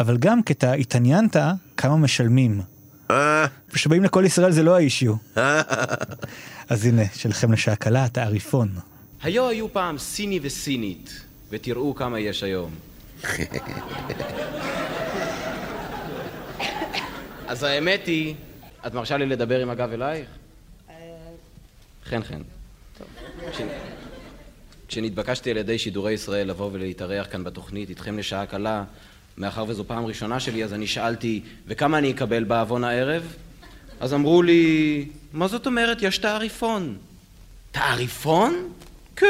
אבל 0.00 0.16
גם 0.16 0.42
כי 0.42 0.52
אתה 0.52 0.72
התעניינת 0.72 1.36
כמה 1.76 1.96
משלמים. 1.96 2.60
וכשבאים 3.70 4.04
לכל 4.04 4.22
ישראל 4.26 4.50
זה 4.50 4.62
לא 4.62 4.76
האישיו. 4.76 5.14
אז 6.68 6.86
הנה, 6.86 7.02
שלכם 7.14 7.52
לשעה 7.52 7.76
קלה, 7.76 8.04
התעריפון. 8.04 8.68
היו 9.22 9.48
היו 9.48 9.72
פעם 9.72 9.98
סיני 9.98 10.38
וסינית, 10.42 11.20
ותראו 11.50 11.94
כמה 11.94 12.20
יש 12.20 12.42
היום. 12.42 12.70
אז 17.46 17.62
האמת 17.62 18.06
היא, 18.06 18.34
את 18.86 18.94
מרשה 18.94 19.16
לי 19.16 19.26
לדבר 19.26 19.60
עם 19.60 19.70
הגב 19.70 19.92
אלייך? 19.92 20.28
חן 22.04 22.22
חן. 22.24 22.40
כש- 23.52 23.60
כשנתבקשתי 24.88 25.50
על 25.50 25.56
ידי 25.56 25.78
שידורי 25.78 26.12
ישראל 26.12 26.48
לבוא 26.48 26.70
ולהתארח 26.72 27.26
כאן 27.30 27.44
בתוכנית 27.44 27.90
איתכם 27.90 28.18
לשעה 28.18 28.46
קלה, 28.46 28.84
מאחר 29.38 29.64
וזו 29.68 29.84
פעם 29.84 30.06
ראשונה 30.06 30.40
שלי, 30.40 30.64
אז 30.64 30.72
אני 30.72 30.86
שאלתי, 30.86 31.40
וכמה 31.66 31.98
אני 31.98 32.10
אקבל 32.10 32.44
בעוון 32.44 32.84
הערב? 32.84 33.22
אז 34.00 34.14
אמרו 34.14 34.42
לי, 34.42 35.06
מה 35.32 35.48
זאת 35.48 35.66
אומרת, 35.66 36.02
יש 36.02 36.18
תעריפון. 36.18 36.96
תעריפון? 37.72 38.68
כן. 39.16 39.26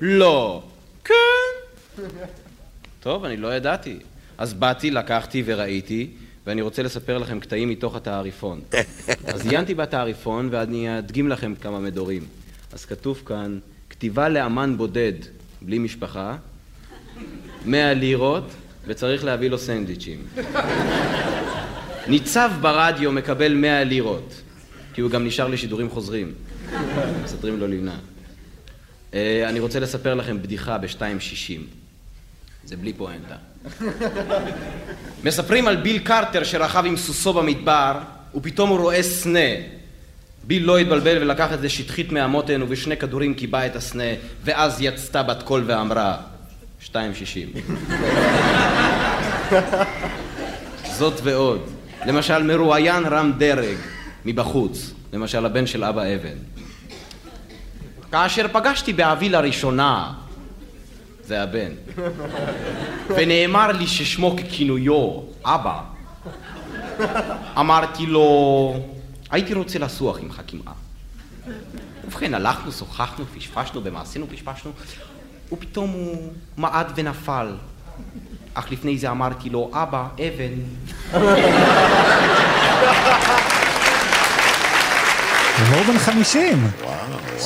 לא. 0.00 0.62
כן. 1.04 2.02
טוב, 3.00 3.24
אני 3.24 3.36
לא 3.36 3.54
ידעתי. 3.54 3.98
אז 4.38 4.54
באתי, 4.54 4.90
לקחתי 4.90 5.42
וראיתי, 5.46 6.10
ואני 6.46 6.62
רוצה 6.62 6.82
לספר 6.82 7.18
לכם 7.18 7.40
קטעים 7.40 7.68
מתוך 7.68 7.94
התעריפון. 7.94 8.60
אז 9.34 9.46
עיינתי 9.46 9.74
בתעריפון, 9.74 10.48
ואני 10.52 10.98
אדגים 10.98 11.28
לכם 11.28 11.54
כמה 11.54 11.78
מדורים. 11.78 12.24
אז 12.72 12.84
כתוב 12.84 13.22
כאן, 13.26 13.58
כתיבה 13.90 14.28
לאמן 14.28 14.76
בודד, 14.76 15.12
בלי 15.62 15.78
משפחה, 15.78 16.36
100 17.64 17.94
לירות, 17.94 18.44
וצריך 18.86 19.24
להביא 19.24 19.50
לו 19.50 19.58
סנדוויצ'ים. 19.58 20.18
ניצב 22.06 22.50
ברדיו 22.60 23.12
מקבל 23.12 23.54
100 23.54 23.84
לירות, 23.84 24.42
כי 24.94 25.00
הוא 25.00 25.10
גם 25.10 25.26
נשאר 25.26 25.48
לשידורים 25.48 25.90
חוזרים. 25.90 26.32
מסדרים 27.24 27.60
לו 27.60 27.66
לינה. 27.66 27.98
אה, 29.14 29.48
אני 29.48 29.60
רוצה 29.60 29.80
לספר 29.80 30.14
לכם 30.14 30.42
בדיחה 30.42 30.78
ב-2.60. 30.78 31.60
זה 32.64 32.76
בלי 32.76 32.92
פואנטה. 32.92 33.36
מספרים 35.24 35.68
על 35.68 35.76
ביל 35.76 35.98
קרטר 35.98 36.44
שרכב 36.44 36.82
עם 36.86 36.96
סוסו 36.96 37.32
במדבר, 37.32 37.98
ופתאום 38.34 38.70
הוא 38.70 38.78
רואה 38.78 39.02
סנה. 39.02 39.48
ביל 40.44 40.64
לא 40.64 40.78
התבלבל 40.78 41.22
ולקח 41.22 41.52
את 41.52 41.60
זה 41.60 41.68
שטחית 41.68 42.12
מהמותן, 42.12 42.62
ובשני 42.62 42.96
כדורים 42.96 43.34
קיבע 43.34 43.66
את 43.66 43.76
הסנה, 43.76 44.04
ואז 44.44 44.80
יצתה 44.80 45.22
בת 45.22 45.42
קול 45.42 45.64
ואמרה, 45.66 46.16
2.60. 46.86 46.90
זאת 50.98 51.20
ועוד. 51.22 51.60
למשל, 52.06 52.42
מרואיין 52.42 53.06
רם 53.06 53.32
דרג 53.38 53.76
מבחוץ, 54.24 54.92
למשל 55.12 55.46
הבן 55.46 55.66
של 55.66 55.84
אבא 55.84 56.02
אבן. 56.02 56.36
כאשר 58.12 58.46
פגשתי 58.52 58.92
באבי 58.92 59.28
לראשונה, 59.28 60.12
זה 61.24 61.42
הבן, 61.42 61.72
ונאמר 63.08 63.72
לי 63.72 63.86
ששמו 63.86 64.36
ככינויו 64.36 65.20
אבא, 65.44 65.80
אמרתי 67.58 68.06
לו, 68.06 68.74
הייתי 69.30 69.54
רוצה 69.54 69.78
לסוח 69.78 70.18
עמך 70.18 70.40
כמעה. 70.46 70.74
ובכן, 72.04 72.34
הלכנו, 72.34 72.72
שוחחנו, 72.72 73.24
פשפשנו, 73.36 73.80
במעשינו 73.80 74.26
פשפשנו, 74.28 74.72
ופתאום 75.52 75.90
הוא 75.90 76.32
מעד 76.56 76.92
ונפל. 76.94 77.54
אך 78.54 78.72
לפני 78.72 78.98
זה 78.98 79.10
אמרתי 79.10 79.50
לו, 79.50 79.70
אבא, 79.72 80.08
אבן. 80.14 80.52
הומור 85.58 85.82
בן 85.88 85.98
50. 85.98 86.58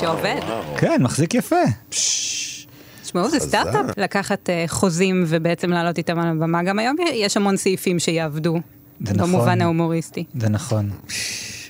שעובד. 0.01 0.41
כן, 0.77 1.03
מחזיק 1.03 1.35
יפה. 1.35 1.57
תשמעו, 1.91 3.31
זה. 3.31 3.41
סטארט-אפ 3.41 3.99
לקחת 3.99 4.51
אה, 4.51 4.65
חוזים 4.69 5.25
ובעצם 5.27 5.71
לעלות 5.71 5.99
איתם 5.99 6.19
על 6.19 6.29
הבמה. 6.29 6.63
גם 6.63 6.79
היום 6.79 6.97
יש 7.13 7.37
המון 7.37 7.57
סעיפים 7.57 7.99
שיעבדו. 7.99 8.61
זה 9.01 9.15
נכון. 9.15 9.29
במובן 9.29 9.61
ההומוריסטי. 9.61 10.25
זה 10.41 10.49
נכון. 10.49 10.91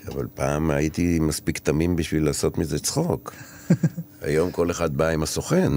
אבל 0.08 0.26
פעם 0.34 0.70
הייתי 0.70 1.18
מספיק 1.20 1.58
תמים 1.58 1.96
בשביל 1.96 2.24
לעשות 2.24 2.58
מזה 2.58 2.78
צחוק. 2.78 3.34
היום 4.22 4.50
כל 4.50 4.70
אחד 4.70 4.96
בא 4.96 5.08
עם 5.08 5.22
הסוכן. 5.22 5.72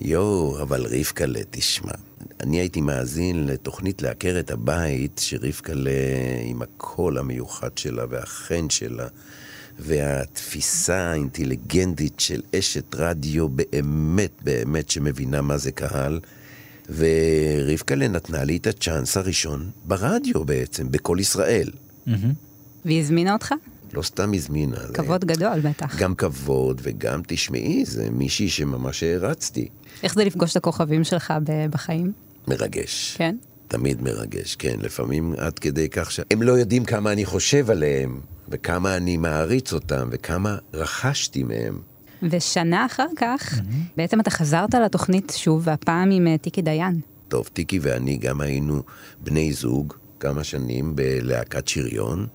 יואו, 0.00 0.62
אבל 0.62 0.86
רבקלה, 0.86 1.40
תשמע. 1.50 1.92
אני 2.40 2.56
הייתי 2.56 2.80
מאזין 2.80 3.46
לתוכנית 3.46 4.02
לעקר 4.02 4.36
את 4.40 4.50
הבית, 4.50 5.20
שרבקלה 5.24 5.90
עם 6.44 6.62
הקול 6.62 7.18
המיוחד 7.18 7.78
שלה 7.78 8.04
והחן 8.10 8.70
שלה, 8.70 9.06
והתפיסה 9.78 10.96
האינטליגנטית 10.96 12.20
של 12.20 12.42
אשת 12.58 12.94
רדיו 12.94 13.48
באמת 13.48 14.32
באמת 14.42 14.90
שמבינה 14.90 15.42
מה 15.42 15.58
זה 15.58 15.72
קהל. 15.72 16.20
ורבקלה 16.90 18.08
נתנה 18.08 18.44
לי 18.44 18.56
את 18.56 18.66
הצ'אנס 18.66 19.16
הראשון 19.16 19.70
ברדיו 19.84 20.44
בעצם, 20.44 20.90
בכל 20.90 21.16
ישראל. 21.20 21.70
והיא 22.84 23.00
הזמינה 23.00 23.32
אותך? 23.32 23.54
לא 23.92 24.02
סתם 24.02 24.34
הזמינה. 24.34 24.76
זה 24.86 24.94
כבוד 24.94 25.24
גדול 25.24 25.60
בטח. 25.60 25.96
גם 25.98 26.14
כבוד 26.14 26.80
וגם, 26.84 27.20
תשמעי, 27.26 27.84
זה 27.84 28.10
מישהי 28.10 28.48
שממש 28.48 29.02
הערצתי. 29.02 29.68
איך 30.02 30.14
זה 30.14 30.24
לפגוש 30.24 30.50
את 30.52 30.56
הכוכבים 30.56 31.04
שלך 31.04 31.34
בחיים? 31.70 32.12
מרגש. 32.48 33.14
כן? 33.18 33.36
תמיד 33.68 34.02
מרגש, 34.02 34.56
כן. 34.56 34.76
לפעמים 34.82 35.34
עד 35.38 35.58
כדי 35.58 35.88
כך 35.88 36.10
שהם 36.10 36.42
לא 36.42 36.52
יודעים 36.52 36.84
כמה 36.84 37.12
אני 37.12 37.24
חושב 37.24 37.70
עליהם, 37.70 38.20
וכמה 38.48 38.96
אני 38.96 39.16
מעריץ 39.16 39.72
אותם, 39.72 40.08
וכמה 40.12 40.56
רכשתי 40.74 41.42
מהם. 41.42 41.80
ושנה 42.22 42.86
אחר 42.86 43.06
כך, 43.16 43.60
בעצם 43.96 44.20
אתה 44.20 44.30
חזרת 44.30 44.74
לתוכנית 44.74 45.32
שוב, 45.36 45.62
והפעם 45.64 46.10
עם 46.10 46.26
אה, 46.26 46.38
טיקי 46.38 46.62
דיין. 46.62 47.00
טוב, 47.28 47.48
טיקי 47.52 47.78
ואני 47.78 48.16
גם 48.16 48.40
היינו 48.40 48.82
בני 49.20 49.52
זוג 49.52 49.94
כמה 50.20 50.44
שנים 50.44 50.96
בלהקת 50.96 51.68
שריון, 51.68 52.26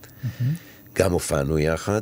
גם 0.95 1.11
הופענו 1.11 1.59
יחד. 1.59 2.01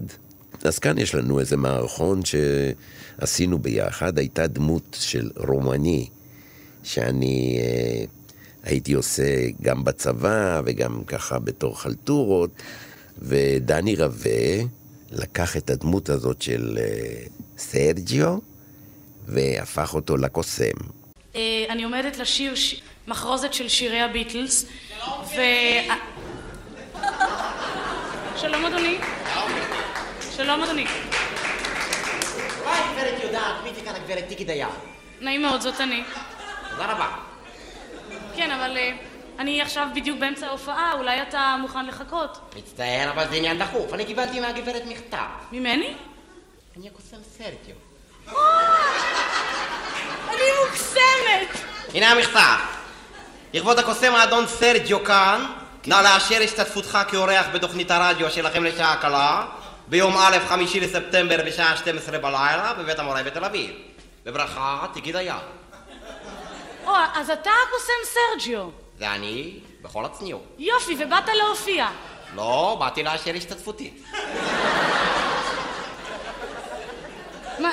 אז 0.64 0.80
כאן 0.80 0.98
יש 0.98 1.16
לנו 1.16 1.40
איזה 1.40 1.58
מערכון 1.58 2.22
שעשינו 2.26 3.60
ביחד, 3.60 4.18
הייתה 4.20 4.48
דמות 4.48 4.98
של 5.00 5.30
רומני, 5.36 6.08
שאני 6.84 7.60
אה, 7.62 8.04
הייתי 8.64 8.94
עושה 8.94 9.24
גם 9.62 9.84
בצבא 9.84 10.62
וגם 10.66 11.04
ככה 11.08 11.40
בתור 11.40 11.80
חלטורות, 11.82 12.50
ודני 13.20 13.96
רווה 13.96 14.64
לקח 15.12 15.58
את 15.58 15.70
הדמות 15.70 16.10
הזאת 16.10 16.42
של 16.42 16.78
אה, 16.82 17.24
סרג'יו 17.58 18.38
והפך 19.28 19.94
אותו 19.94 20.18
לקוסם. 20.18 20.72
אה, 21.36 21.66
אני 21.70 21.84
עומדת 21.84 22.18
לשיר 22.18 22.56
ש- 22.56 22.82
מחרוזת 23.08 23.54
של 23.54 23.70
שירי 23.70 24.02
הביטלס. 24.02 24.66
ו... 25.36 25.42
שלום 28.42 28.66
אדוני. 28.66 28.98
שלום 30.36 30.64
אדוני. 30.64 30.86
וואי, 32.64 32.80
גברת 32.94 33.24
יודעת, 33.24 33.56
מי 33.64 33.72
כאן 33.86 33.96
הגברת 33.96 34.28
טיקי 34.28 34.44
דיין? 34.44 34.70
נעים 35.20 35.42
מאוד, 35.42 35.62
זאת 35.62 35.82
אני. 35.82 36.04
תודה 36.70 36.92
רבה. 36.92 37.08
כן, 38.36 38.52
אבל 38.52 38.78
אה, 38.78 38.92
אני 39.40 39.62
עכשיו 39.62 39.88
בדיוק 39.96 40.20
באמצע 40.20 40.48
ההופעה, 40.48 40.94
אולי 40.94 41.22
אתה 41.22 41.56
מוכן 41.62 41.86
לחכות. 41.86 42.54
מצטער, 42.56 43.12
אבל 43.12 43.28
זה 43.30 43.36
עניין 43.36 43.58
דחוף. 43.58 43.94
אני 43.94 44.06
קיבלתי 44.06 44.40
מהגברת 44.40 44.84
מכתב. 44.86 45.18
ממני? 45.52 45.94
אני 46.78 46.88
הקוסם 46.88 47.18
סרטיו. 47.38 47.76
אני 50.32 50.48
מוקסמת! 50.66 51.66
הנה 51.94 52.12
המכתב. 52.12 52.58
לכבוד 53.54 53.80
הקוסם 53.80 54.16
האדון 54.16 54.48
סרג'יו 54.48 55.04
כאן, 55.04 55.46
נא 55.88 55.96
לאשר 55.96 56.42
השתתפותך 56.44 57.00
כאורח 57.12 57.46
בתוכנית 57.54 57.92
הרדיו 57.92 58.30
שלכם 58.30 58.64
לשעה 58.64 58.98
קלה, 59.02 59.46
ביום 59.88 60.18
א', 60.18 60.38
חמישי 60.48 60.80
לספטמבר 60.80 61.38
בשעה 61.46 61.78
12 61.78 62.18
בלילה, 62.20 62.74
בבית 62.74 63.00
המורה 63.00 63.24
בתל 63.24 63.46
אביב. 63.46 63.72
בברכה, 64.26 64.86
תיקי 64.94 65.12
דיין. 65.12 65.36
או, 66.86 66.94
אז 67.14 67.30
אתה 67.30 67.50
הקוסם 67.68 67.94
סרג'יו. 68.04 68.70
זה 69.00 69.12
אני, 69.12 69.60
בכל 69.82 70.06
הצניעות. 70.06 70.44
יופי, 70.58 70.96
ובאת 71.00 71.30
להופיע. 71.38 71.88
לא, 72.36 72.78
באתי 72.80 73.04
לאשר 73.04 73.32
השתתפותי. 73.36 73.94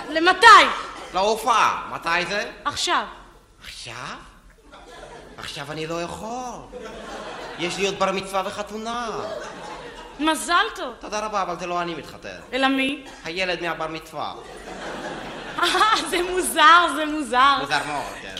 למתי? 0.08 0.46
להופעה. 1.14 1.88
מתי 1.92 2.26
זה? 2.28 2.50
עכשיו. 2.64 3.04
עכשיו? 3.64 4.27
עכשיו 5.38 5.72
אני 5.72 5.86
לא 5.86 6.02
יכול. 6.02 6.80
יש 7.58 7.78
לי 7.78 7.86
עוד 7.86 7.98
בר 7.98 8.12
מצווה 8.12 8.42
וחתונה. 8.46 9.10
מזל 10.20 10.64
טוב. 10.74 10.94
תודה 10.98 11.20
רבה, 11.26 11.42
אבל 11.42 11.58
זה 11.58 11.66
לא 11.66 11.82
אני 11.82 11.94
מתחתן. 11.94 12.36
אלא 12.52 12.68
מי? 12.68 13.04
הילד 13.24 13.62
מהבר 13.62 13.86
מצווה. 13.86 14.34
אה, 15.62 15.66
זה 16.10 16.18
מוזר, 16.30 16.86
זה 16.96 17.06
מוזר. 17.06 17.56
מוזר 17.60 17.78
מאוד, 17.86 18.04
כן. 18.22 18.34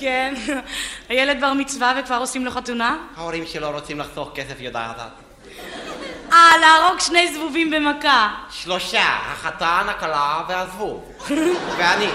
כן. 0.46 0.60
הילד 1.08 1.40
בר 1.40 1.52
מצווה 1.52 1.94
וכבר 2.00 2.16
עושים 2.16 2.44
לו 2.44 2.50
חתונה? 2.50 2.96
ההורים 3.16 3.46
שלו 3.46 3.70
רוצים 3.70 3.98
לחסוך 3.98 4.30
כסף, 4.34 4.60
יודעת. 4.60 4.96
אה, 6.32 6.52
להרוג 6.60 7.00
שני 7.00 7.34
זבובים 7.34 7.70
במכה. 7.70 8.34
שלושה, 8.50 9.02
החתן, 9.02 9.86
הכלה 9.88 10.42
והזבוב. 10.48 11.12
ואני. 11.78 12.08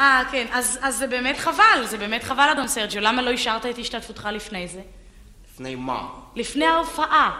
אה, 0.00 0.22
כן, 0.30 0.46
אז, 0.52 0.78
אז 0.82 0.96
זה 0.96 1.06
באמת 1.06 1.38
חבל, 1.38 1.84
זה 1.84 1.98
באמת 1.98 2.24
חבל, 2.24 2.48
אדון 2.52 2.68
סרג'יו. 2.68 3.02
למה 3.02 3.22
לא 3.22 3.30
אישרת 3.30 3.66
את 3.66 3.78
השתתפותך 3.78 4.28
לפני 4.32 4.68
זה? 4.68 4.80
לפני 5.52 5.74
מה? 5.74 6.02
לפני 6.36 6.66
ההופעה. 6.66 7.30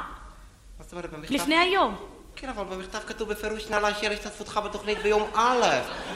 מה 0.79 0.85
זאת 0.85 0.93
אומרת 0.93 1.13
במכתב? 1.13 1.35
לפני 1.35 1.59
היום. 1.59 1.97
כן, 2.37 2.49
אבל 2.49 2.65
במכתב 2.65 2.99
כתוב 3.07 3.29
בפירוש 3.29 3.71
נא 3.71 3.77
לאשר 3.77 4.13
השתתפותך 4.13 4.61
בתוכנית 4.65 4.99
ביום 5.03 5.31
א', 5.35 5.67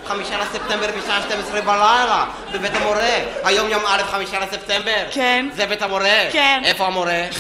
חמישה 0.07 0.39
לספטמבר 0.39 0.87
בשעה 0.99 1.23
12 1.23 1.61
בלילה, 1.61 2.27
בבית 2.53 2.75
המורה. 2.75 3.19
היום 3.45 3.69
יום 3.69 3.83
א', 3.87 4.03
חמישה 4.11 4.39
לספטמבר. 4.41 5.07
כן. 5.11 5.47
זה 5.55 5.67
בית 5.67 5.83
המורה? 5.83 6.29
כן. 6.33 6.63
איפה 6.65 6.87
המורה? 6.87 7.29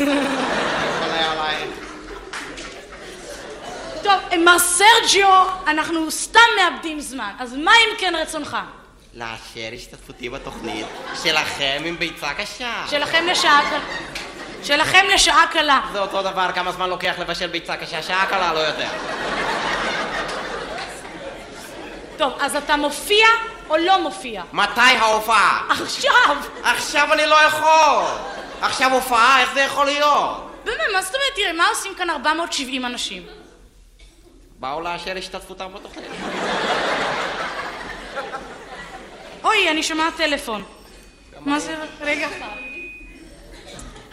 טוב, 4.02 4.38
מר 4.44 4.58
סרג'יו, 4.58 5.44
אנחנו 5.66 6.10
סתם 6.10 6.40
מאבדים 6.56 7.00
זמן, 7.00 7.32
אז 7.38 7.54
מה 7.54 7.70
אם 7.70 7.98
כן 7.98 8.14
רצונך? 8.16 8.56
לאשר 9.16 9.74
השתתפותי 9.74 10.28
בתוכנית 10.28 10.86
שלכם 11.22 11.82
עם 11.84 11.98
ביצה 11.98 12.34
קשה. 12.34 12.84
שלכם 12.90 13.26
לשעה 13.26 13.60
קלה. 13.70 13.80
שלכם 14.62 15.04
לשעה 15.14 15.46
קלה. 15.52 15.80
זה 15.92 16.00
אותו 16.00 16.22
דבר, 16.22 16.50
כמה 16.54 16.72
זמן 16.72 16.88
לוקח 16.88 17.14
לבשל 17.18 17.46
ביצה 17.46 17.76
קשה? 17.76 18.02
שעה 18.02 18.26
קלה, 18.26 18.52
לא 18.52 18.58
יותר. 18.58 18.88
טוב, 22.16 22.32
אז 22.40 22.56
אתה 22.56 22.76
מופיע 22.76 23.26
או 23.68 23.76
לא 23.76 24.02
מופיע? 24.02 24.42
מתי 24.52 24.80
ההופעה? 24.80 25.66
עכשיו! 25.70 26.36
עכשיו 26.62 27.12
אני 27.12 27.26
לא 27.26 27.36
יכול! 27.36 28.04
עכשיו 28.60 28.92
הופעה, 28.92 29.40
איך 29.40 29.54
זה 29.54 29.60
יכול 29.60 29.86
להיות? 29.86 30.50
באמת, 30.64 30.78
מה 30.92 31.02
זאת 31.02 31.14
אומרת? 31.14 31.34
תראה, 31.34 31.52
מה 31.52 31.68
עושים 31.68 31.94
כאן 31.94 32.10
470 32.10 32.84
אנשים? 32.84 33.22
באו 34.60 34.80
לאשר 34.80 35.14
השתתפותם 35.18 35.66
בתוכנית. 35.74 36.10
אוי, 39.44 39.70
אני 39.70 39.82
שומעת 39.82 40.16
טלפון. 40.16 40.64
מה 41.40 41.58
זה? 41.58 41.76
רגע 42.00 42.26
אחד. 42.26 42.56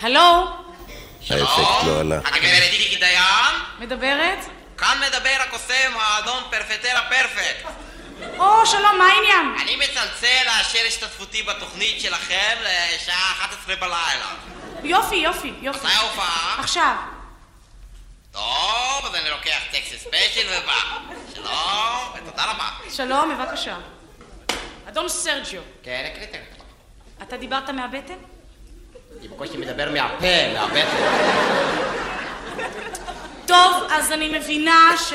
הלו? 0.01 0.47
האפקט 1.29 1.85
לא 1.85 1.99
עלה. 1.99 2.17
הגברת 2.17 2.69
טיקי 2.69 2.95
דיין? 2.95 3.55
מדברת? 3.79 4.39
כאן 4.77 5.01
מדבר 5.07 5.35
הקוסם 5.39 5.91
האדון 5.95 6.43
פרפטרה 6.49 7.01
פרפקט. 7.09 7.65
או, 8.37 8.65
שלום, 8.65 8.97
מה 8.97 9.05
העניין? 9.05 9.55
אני 9.63 9.75
מצלצל 9.75 10.41
לאשר 10.45 10.79
השתתפותי 10.87 11.43
בתוכנית 11.43 12.01
שלכם 12.01 12.57
לשעה 12.61 13.31
11 13.31 13.75
בלילה. 13.75 14.27
יופי, 14.83 15.15
יופי, 15.15 15.53
יופי. 15.61 15.79
מתי 15.79 15.95
ההופעה? 15.95 16.55
עכשיו. 16.59 16.95
טוב, 18.31 19.05
אז 19.05 19.15
אני 19.15 19.29
לוקח 19.29 19.59
טקסי 19.71 20.07
ספיישל 20.07 20.47
ובא. 20.47 20.81
שלום, 21.35 22.13
ותודה 22.15 22.45
רבה. 22.51 22.69
שלום, 22.89 23.37
בבקשה. 23.37 23.75
אדון 24.91 25.09
סרג'יו, 25.09 25.61
כן, 25.83 26.11
הקליטה. 26.11 26.37
אתה 27.21 27.37
דיברת 27.37 27.69
מהבטן? 27.69 28.13
אני 29.19 29.27
בקושי 29.27 29.57
מדבר 29.57 29.91
מהפה, 29.91 30.53
מהבטן. 30.53 30.87
טוב, 33.45 33.83
אז 33.89 34.11
אני 34.11 34.39
מבינה 34.39 34.91
ש... 35.09 35.13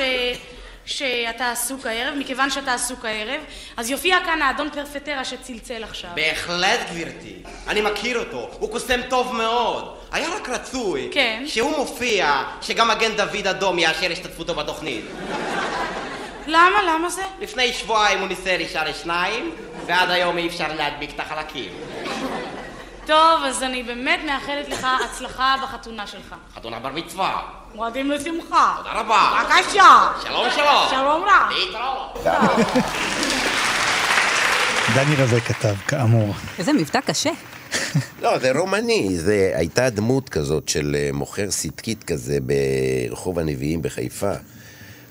שאתה 0.85 1.51
עסוק 1.51 1.85
הערב, 1.85 2.15
מכיוון 2.15 2.49
שאתה 2.49 2.73
עסוק 2.73 3.05
הערב, 3.05 3.41
אז 3.77 3.89
יופיע 3.89 4.17
כאן 4.25 4.41
האדון 4.41 4.69
פרפטרה 4.69 5.25
שצלצל 5.25 5.83
עכשיו. 5.83 6.09
בהחלט, 6.15 6.79
גברתי. 6.91 7.35
אני 7.67 7.81
מכיר 7.81 8.19
אותו, 8.19 8.49
הוא 8.59 8.71
קוסם 8.71 9.01
טוב 9.09 9.35
מאוד. 9.35 9.95
היה 10.11 10.29
רק 10.35 10.49
רצוי 10.49 11.09
כן. 11.13 11.43
שהוא 11.45 11.77
מופיע, 11.77 12.43
שגם 12.61 12.87
מגן 12.87 13.15
דוד 13.15 13.47
אדום 13.47 13.79
יאשר 13.79 14.11
השתתפותו 14.11 14.55
בתוכנית. 14.55 15.05
למה? 16.47 16.83
למה 16.87 17.09
זה? 17.09 17.23
לפני 17.41 17.73
שבועיים 17.73 18.19
הוא 18.19 18.27
ניסה 18.27 18.55
אישה 18.55 18.83
לשניים, 18.83 19.55
ועד 19.87 20.09
היום 20.09 20.37
אי 20.37 20.47
אפשר 20.47 20.73
להדביק 20.73 21.09
את 21.15 21.19
החלקים. 21.19 21.71
טוב, 23.05 23.43
אז 23.45 23.63
אני 23.63 23.83
באמת 23.83 24.19
מאחלת 24.25 24.69
לך 24.69 24.87
הצלחה 25.05 25.55
בחתונה 25.63 26.07
שלך. 26.07 26.35
חתונה 26.55 26.79
בר 26.79 26.89
מצווה. 26.89 27.41
מועדים 27.75 28.11
לשמחה. 28.11 28.75
תודה 28.77 28.91
רבה. 28.91 29.43
בבקשה. 29.43 30.07
שלום 30.23 30.45
שלום. 30.55 30.87
שלום 30.89 31.23
רב. 31.23 31.51
להתראות. 31.51 32.23
דני 34.95 35.15
רווה 35.15 35.39
כתב, 35.39 35.75
כאמור. 35.87 36.33
איזה 36.59 36.73
מבטא 36.73 37.01
קשה. 37.01 37.29
לא, 38.21 38.39
זה 38.39 38.51
רומני, 38.51 39.17
זה 39.17 39.51
הייתה 39.55 39.89
דמות 39.89 40.29
כזאת 40.29 40.69
של 40.69 40.95
אה, 40.99 41.09
מוכר 41.13 41.51
סדקית 41.51 42.03
כזה 42.03 42.37
ברחוב 42.41 43.39
הנביאים 43.39 43.81
בחיפה. 43.81 44.31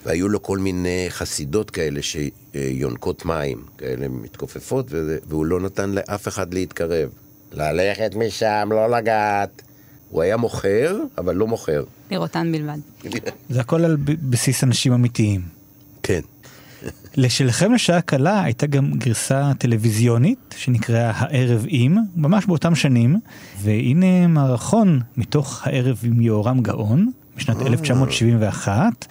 והיו 0.06 0.28
לו 0.28 0.42
כל 0.42 0.58
מיני 0.58 1.06
חסידות 1.08 1.70
כאלה 1.70 2.00
שיונקות 2.02 3.24
מים, 3.24 3.62
כאלה 3.78 4.08
מתכופפות, 4.08 4.86
וזה, 4.90 5.18
והוא 5.28 5.46
לא 5.46 5.60
נתן 5.60 5.90
לאף 5.90 6.28
אחד 6.28 6.54
להתקרב. 6.54 7.08
ללכת 7.52 8.14
משם, 8.14 8.68
לא 8.70 8.90
לגעת. 8.90 9.62
הוא 10.10 10.22
היה 10.22 10.36
מוכר, 10.36 10.98
אבל 11.18 11.34
לא 11.34 11.46
מוכר. 11.46 11.84
לראותן 12.10 12.52
בלבד. 12.52 12.78
זה 13.50 13.60
הכל 13.60 13.84
על 13.84 13.96
בסיס 14.06 14.64
אנשים 14.64 14.92
אמיתיים. 14.92 15.40
כן. 16.02 16.20
לשלכם 17.16 17.72
לשעה 17.72 18.00
קלה 18.00 18.42
הייתה 18.42 18.66
גם 18.66 18.92
גרסה 18.92 19.52
טלוויזיונית 19.58 20.54
שנקראה 20.56 21.10
הערב 21.14 21.64
עם, 21.68 21.96
ממש 22.16 22.46
באותם 22.46 22.74
שנים, 22.74 23.20
והנה 23.62 24.26
מערכון 24.26 25.00
מתוך 25.16 25.66
הערב 25.66 26.00
עם 26.02 26.20
יהורם 26.20 26.60
גאון, 26.62 27.10
משנת 27.36 27.62
1971, 27.62 29.06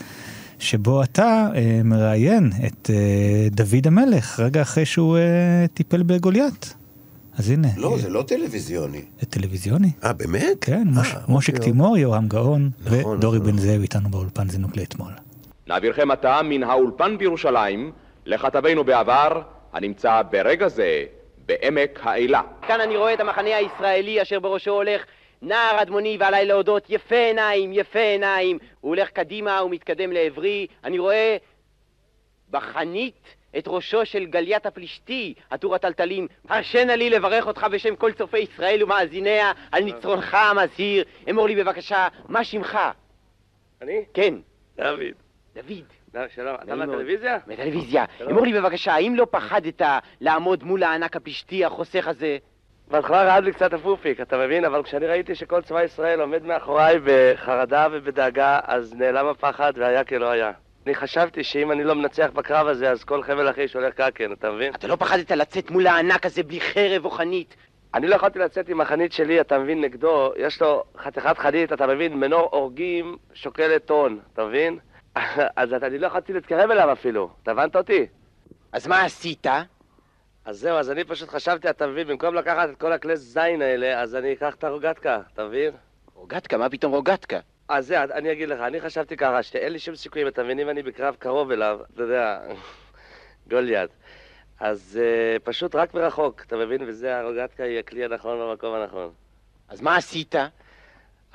שבו 0.60 1.04
אתה 1.04 1.48
אה, 1.56 1.82
מראיין 1.84 2.52
את 2.68 2.90
אה, 2.90 3.48
דוד 3.52 3.88
המלך 3.88 4.40
רגע 4.40 4.62
אחרי 4.62 4.86
שהוא 4.86 5.18
אה, 5.18 5.66
טיפל 5.74 6.04
בגוליית. 6.04 6.74
אז 7.38 7.50
הנה. 7.50 7.68
לא, 7.78 7.98
זה 7.98 8.10
לא 8.10 8.24
טלוויזיוני. 8.28 9.02
זה 9.20 9.26
טלוויזיוני. 9.26 9.92
אה, 10.04 10.14
באמת? 10.14 10.58
כן, 10.62 10.88
אה, 10.98 11.04
מושיק 11.28 11.56
אוקיי, 11.56 11.72
תימור, 11.72 11.98
יהורם 11.98 12.28
גאון, 12.28 12.70
נכון, 12.86 13.18
ודורי 13.18 13.38
נכון. 13.40 13.52
בן 13.52 13.58
זאב 13.58 13.82
איתנו 13.82 14.10
באולפן 14.10 14.50
זינוק 14.50 14.78
לאתמול. 14.78 15.12
נעבירכם 15.68 16.12
עתה 16.12 16.42
מן 16.44 16.64
האולפן 16.64 17.18
בירושלים 17.18 17.92
לכתבנו 18.26 18.84
בעבר, 18.84 19.42
הנמצא 19.74 20.22
ברגע 20.32 20.68
זה 20.68 21.04
בעמק 21.46 22.00
האלה. 22.04 22.42
כאן 22.68 22.82
אני 22.82 22.98
רואה 22.98 23.14
את 23.14 23.20
המחנה 23.20 23.56
הישראלי 23.56 24.22
אשר 24.22 24.40
בראשו 24.40 24.72
הולך 24.72 25.02
נער 25.46 25.82
אדמוני 25.82 26.18
ועליי 26.20 26.46
להודות 26.46 26.86
יפה 26.90 27.16
עיניים, 27.16 27.74
יפה 27.74 28.00
עיניים. 28.00 28.60
הוא 28.82 28.90
הולך 28.90 29.10
קדימה 29.10 29.64
ומתקדם 29.64 30.12
לעברי. 30.12 30.68
אני 30.84 31.00
רואה 31.00 31.38
בחנית 32.50 33.36
את 33.58 33.64
ראשו 33.68 34.06
של 34.06 34.26
גליית 34.26 34.66
הפלישתי, 34.66 35.34
עטור 35.50 35.76
הטלטלים. 35.76 36.28
הרשנה 36.50 36.96
לי 36.96 37.10
לברך 37.10 37.48
אותך 37.48 37.68
בשם 37.72 37.96
כל 37.96 38.12
צופי 38.12 38.38
ישראל 38.38 38.84
ומאזיניה 38.84 39.52
על 39.72 39.84
ניצרונך 39.84 40.34
המזהיר. 40.34 41.06
אמור 41.30 41.48
לי 41.48 41.56
בבקשה, 41.56 42.08
מה 42.28 42.44
שמך? 42.44 42.80
אני? 43.82 44.06
כן. 44.14 44.34
דוד. 44.78 45.02
דוד. 45.56 45.84
שלום, 46.36 46.56
אתה. 46.64 46.76
מהטלוויזיה? 46.76 47.38
מהטלוויזיה. 47.48 48.06
אמור 48.30 48.44
לי 48.44 48.54
בבקשה, 48.54 48.94
האם 48.94 49.16
לא 49.16 49.28
פחדת 49.32 49.82
לעמוד 50.22 50.64
מול 50.64 50.84
הענק 50.84 51.16
הפלישתי 51.16 51.66
החוסך 51.66 52.08
הזה? 52.08 52.38
בהתחלה 52.92 53.24
רעד 53.24 53.44
לי 53.44 53.54
קצת 53.54 53.74
אפופיק, 53.74 54.22
אתה 54.22 54.38
מבין? 54.38 54.66
אבל 54.66 54.84
כשאני 54.84 55.08
ראיתי 55.08 55.36
שכל 55.36 55.62
צבא 55.62 55.84
ישראל 55.84 56.22
עומד 56.22 56.44
מאחוריי 56.44 57.00
בחרדה 57.04 57.88
ובדאגה, 57.92 58.60
אז 58.64 58.94
נעלם 58.94 59.28
הפחד 59.28 59.74
והיה 59.76 60.04
כלא 60.04 60.30
היה. 60.30 60.52
אני 60.86 60.96
חשבתי 60.96 61.44
שאם 61.44 61.72
אני 61.72 61.84
לא 61.84 61.96
מנצח 61.96 62.30
בקרב 62.34 62.68
הזה, 62.68 62.92
אז 62.92 63.04
כל 63.04 63.24
חבל 63.24 63.50
אחי 63.50 63.68
שהולך 63.68 63.94
קקן, 63.94 64.32
אתה 64.32 64.52
מבין? 64.52 64.74
אתה 64.74 64.88
לא 64.88 64.96
פחדת 64.96 65.32
לצאת 65.32 65.72
מול 65.72 65.88
הענק 65.88 66.26
הזה 66.26 66.44
בלי 66.44 66.62
חרב 66.62 67.06
או 67.06 67.12
חנית? 67.12 67.56
אני 67.94 68.08
לא 68.08 68.16
יכולתי 68.16 68.40
לצאת 68.40 68.70
עם 68.70 68.82
החנית 68.82 69.14
שלי, 69.14 69.42
אתה 69.42 69.60
מבין, 69.60 69.82
נגדו, 69.82 70.34
יש 70.38 70.62
לו 70.62 70.84
חתיכת 70.98 71.38
חנית, 71.38 71.74
אתה 71.74 71.88
מבין, 71.88 72.14
מנור 72.14 72.50
הורגים 72.52 73.18
שוקלת 73.34 73.86
טון, 73.86 74.20
אתה 74.34 74.46
מבין? 74.46 74.80
אז 75.56 75.74
אני 75.74 75.98
לא 75.98 76.08
יכולתי 76.08 76.34
להתקרב 76.34 76.72
אליו 76.72 76.92
אפילו, 76.92 77.30
אתה 77.44 77.52
הבנת 77.52 77.76
אותי? 77.76 78.06
אז 78.72 78.88
מה 78.88 79.04
עשית? 79.04 79.48
אז 80.46 80.60
זהו, 80.60 80.78
אז 80.78 80.92
אני 80.92 81.04
פשוט 81.04 81.30
חשבתי, 81.30 81.70
אתה 81.70 81.88
מבין, 81.88 82.08
במקום 82.08 82.36
לקחת 82.36 82.70
את 82.70 82.78
כל 82.78 82.92
הכלי 82.92 83.18
זין 83.18 83.62
האלה, 83.62 84.02
אז 84.02 84.16
אני 84.16 84.34
אקח 84.34 84.56
את 84.56 84.64
הרוגטקה, 84.64 85.22
אתה 85.34 85.46
מבין? 85.46 85.72
רוגטקה? 86.14 86.58
מה 86.58 86.70
פתאום 86.70 86.94
רוגטקה? 86.94 87.40
אז 87.68 87.88
זה, 87.88 88.04
אני 88.04 88.32
אגיד 88.32 88.50
לך, 88.50 88.60
אני 88.60 88.82
חשבתי 88.82 89.18
ככה, 89.18 89.44
שאין 89.44 89.74
לי 89.74 89.80
שום 89.80 89.96
סיכויים, 89.96 90.28
אתה 90.28 90.44
מבין, 90.44 90.60
אם 90.60 90.70
אני 90.70 90.84
בקרב 90.84 91.16
קרוב 91.20 91.52
אליו, 91.52 91.80
אתה 91.94 92.04
יודע, 92.04 92.40
גוליית. 93.50 93.92
אז 94.60 95.00
uh, 95.02 95.40
פשוט 95.40 95.76
רק 95.76 95.94
מרחוק, 95.94 96.44
אתה 96.48 96.58
מבין? 96.58 96.82
וזה, 96.88 97.20
הרוגטקה 97.20 97.64
היא 97.64 97.80
הכלי 97.80 98.06
הנכון 98.06 98.40
במקום 98.40 98.76
הנכון. 98.76 99.12
אז 99.70 99.82
מה 99.82 99.96
עשית? 99.96 100.36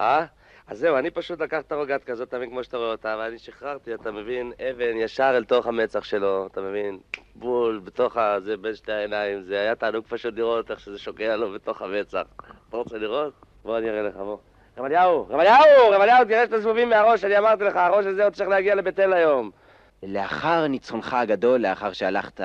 אה? 0.00 0.24
אז 0.70 0.78
זהו, 0.78 0.96
אני 0.96 1.10
פשוט 1.10 1.40
לקחתי 1.40 1.66
את 1.66 1.72
הרוגטקה 1.72 2.12
הזאת, 2.12 2.28
אתה 2.28 2.36
מבין, 2.36 2.50
כמו 2.50 2.64
שאתה 2.64 2.76
רואה 2.76 2.90
אותה, 2.90 3.16
ואני 3.18 3.38
שחררתי, 3.38 3.94
אתה 3.94 4.12
מבין, 4.12 4.52
אבן 4.70 4.96
ישר 4.96 5.32
אל 5.36 5.44
תוך 5.44 5.66
המצח 5.66 6.04
שלו, 6.04 6.46
אתה 6.46 6.60
מבין? 6.60 6.98
בול, 7.34 7.80
בתוך 7.84 8.16
ה... 8.16 8.40
זה 8.40 8.56
בין 8.56 8.74
שתי 8.74 8.92
העיניים, 8.92 9.42
זה 9.42 9.60
היה 9.60 9.74
תענוג 9.74 10.04
פשוט 10.08 10.34
לראות 10.36 10.70
איך 10.70 10.80
שזה 10.80 10.98
שוקע 10.98 11.36
לו 11.36 11.52
בתוך 11.52 11.82
המצח. 11.82 12.22
אתה 12.68 12.76
רוצה 12.76 12.98
לראות? 12.98 13.32
בוא 13.64 13.78
אני 13.78 13.90
אראה 13.90 14.02
לך, 14.02 14.16
בוא. 14.16 14.36
רמליהו, 14.78 15.26
רמליהו, 15.30 15.90
רמליהו, 15.90 16.24
תראה 16.24 16.44
שאתה 16.44 16.60
זבובים 16.60 16.88
מהראש, 16.88 17.24
אני 17.24 17.38
אמרתי 17.38 17.64
לך, 17.64 17.76
הראש 17.76 18.06
הזה 18.06 18.24
עוד 18.24 18.32
צריך 18.32 18.48
להגיע 18.48 18.74
לבית 18.74 19.00
אל 19.00 19.12
היום. 19.12 19.50
לאחר 20.02 20.66
ניצחונך 20.66 21.14
הגדול, 21.14 21.60
לאחר 21.60 21.92
שהלכת 21.92 22.40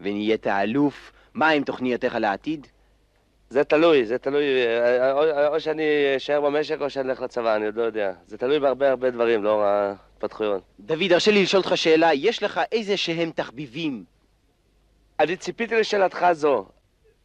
ונהיית 0.00 0.46
אלוף, 0.46 1.12
מה 1.34 1.48
עם 1.48 1.64
תוכניותיך 1.64 2.14
לעתיד? 2.14 2.66
זה 3.50 3.64
תלוי, 3.64 4.04
זה 4.04 4.18
תלוי, 4.18 4.44
אה, 4.66 5.12
או, 5.12 5.54
או 5.54 5.60
שאני 5.60 5.82
אשאר 6.16 6.40
במשק 6.40 6.80
או 6.80 6.90
שאני 6.90 7.10
אלך 7.10 7.20
לצבא, 7.20 7.56
אני 7.56 7.66
עוד 7.66 7.76
לא 7.76 7.82
יודע. 7.82 8.12
זה 8.26 8.38
תלוי 8.38 8.58
בהרבה 8.58 8.90
הרבה 8.90 9.10
דברים, 9.10 9.44
לאור 9.44 9.62
ההתפתחויות. 9.62 10.62
דוד, 10.80 11.12
הרשה 11.12 11.30
לי 11.30 11.42
לשאול 11.42 11.62
אותך 11.62 11.76
שאלה, 11.76 12.14
יש 12.14 12.42
לך 12.42 12.60
איזה 12.72 12.96
שהם 12.96 13.30
תחביבים? 13.30 14.04
אני 15.20 15.36
ציפיתי 15.36 15.74
לשאלתך 15.74 16.26
זו. 16.32 16.66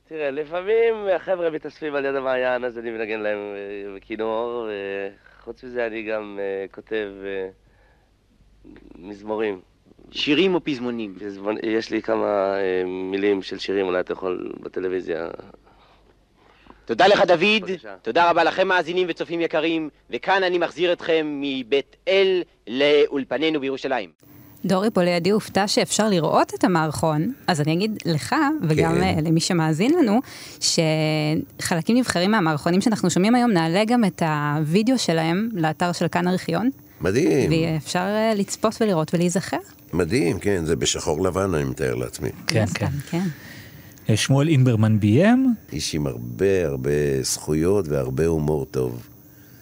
תראה, 0.08 0.32
לפעמים 0.32 1.08
החבר'ה 1.16 1.50
מתאספים 1.50 1.96
על 1.96 2.06
יד 2.06 2.16
המעיין, 2.16 2.66
אז 2.66 2.78
אני 2.78 2.92
מנגן 2.92 3.20
להם 3.20 3.38
אה, 3.38 3.96
בכינור, 3.96 4.70
וחוץ 5.40 5.64
מזה 5.64 5.88
אני 5.88 6.04
גם 6.04 6.40
אה, 6.42 6.66
כותב 6.72 7.08
אה, 7.26 7.50
מזמורים. 8.96 9.62
שירים 10.12 10.56
או 10.56 10.64
פזמונים? 10.64 11.16
יש 11.64 11.92
לי 11.92 12.02
כמה 12.02 12.56
אה, 12.58 12.84
מילים 12.86 13.42
של 13.42 13.60
שירים, 13.60 13.86
אולי 13.86 14.00
אתה 14.00 14.14
יכול 14.14 14.52
בטלוויזיה. 14.60 15.30
תודה 16.92 17.08
לך, 17.08 17.22
דוד. 17.28 17.72
תודה 18.02 18.30
רבה 18.30 18.44
לכם, 18.44 18.68
מאזינים 18.68 19.08
וצופים 19.10 19.42
יקרים, 19.42 19.90
וכאן 20.10 20.44
אני 20.44 20.58
מחזיר 20.58 20.94
אתכם 20.94 21.40
מבית 21.42 21.96
אל 22.08 22.42
לאולפנינו 22.68 23.60
בירושלים. 23.60 24.10
דורי 24.66 24.92
פה 24.92 25.04
לידי 25.04 25.30
הופתע 25.30 25.68
שאפשר 25.68 26.10
לראות 26.10 26.54
את 26.54 26.64
המערכון, 26.64 27.34
אז 27.48 27.62
אני 27.62 27.74
אגיד 27.74 27.98
לך, 28.06 28.36
וגם 28.62 28.96
כן. 28.96 29.04
אה, 29.04 29.16
למי 29.22 29.40
שמאזין 29.40 29.94
לנו, 30.00 30.20
שחלקים 31.60 31.98
נבחרים 31.98 32.32
מהמערכונים 32.32 32.82
שאנחנו 32.82 33.10
שומעים 33.10 33.36
היום, 33.36 33.52
נעלה 33.52 33.86
גם 33.86 34.06
את 34.06 34.22
הוידאו 34.22 34.98
שלהם 34.98 35.50
לאתר 35.54 35.92
של 35.92 36.08
כאן 36.08 36.28
ארכיון, 36.28 36.70
מדהים, 37.02 37.52
ואפשר 37.52 38.00
אה, 38.00 38.34
לצפות 38.36 38.82
ולראות 38.82 39.14
ולהיזכר. 39.14 39.58
מדהים, 39.94 40.40
כן, 40.40 40.66
זה 40.66 40.76
בשחור 40.76 41.24
לבן, 41.24 41.54
אני 41.54 41.64
מתאר 41.64 41.96
לעצמי. 41.96 42.30
כן, 42.48 42.66
כן. 42.74 42.92
כן. 43.10 43.24
שמואל 44.18 44.48
אימברמן 44.48 45.00
ביים. 45.00 45.54
איש 45.72 45.96
עם 45.96 46.08
הרבה 46.08 46.68
הרבה 46.68 47.22
זכויות 47.22 47.88
והרבה 47.88 48.26
הומור 48.26 48.66
טוב. 48.66 49.04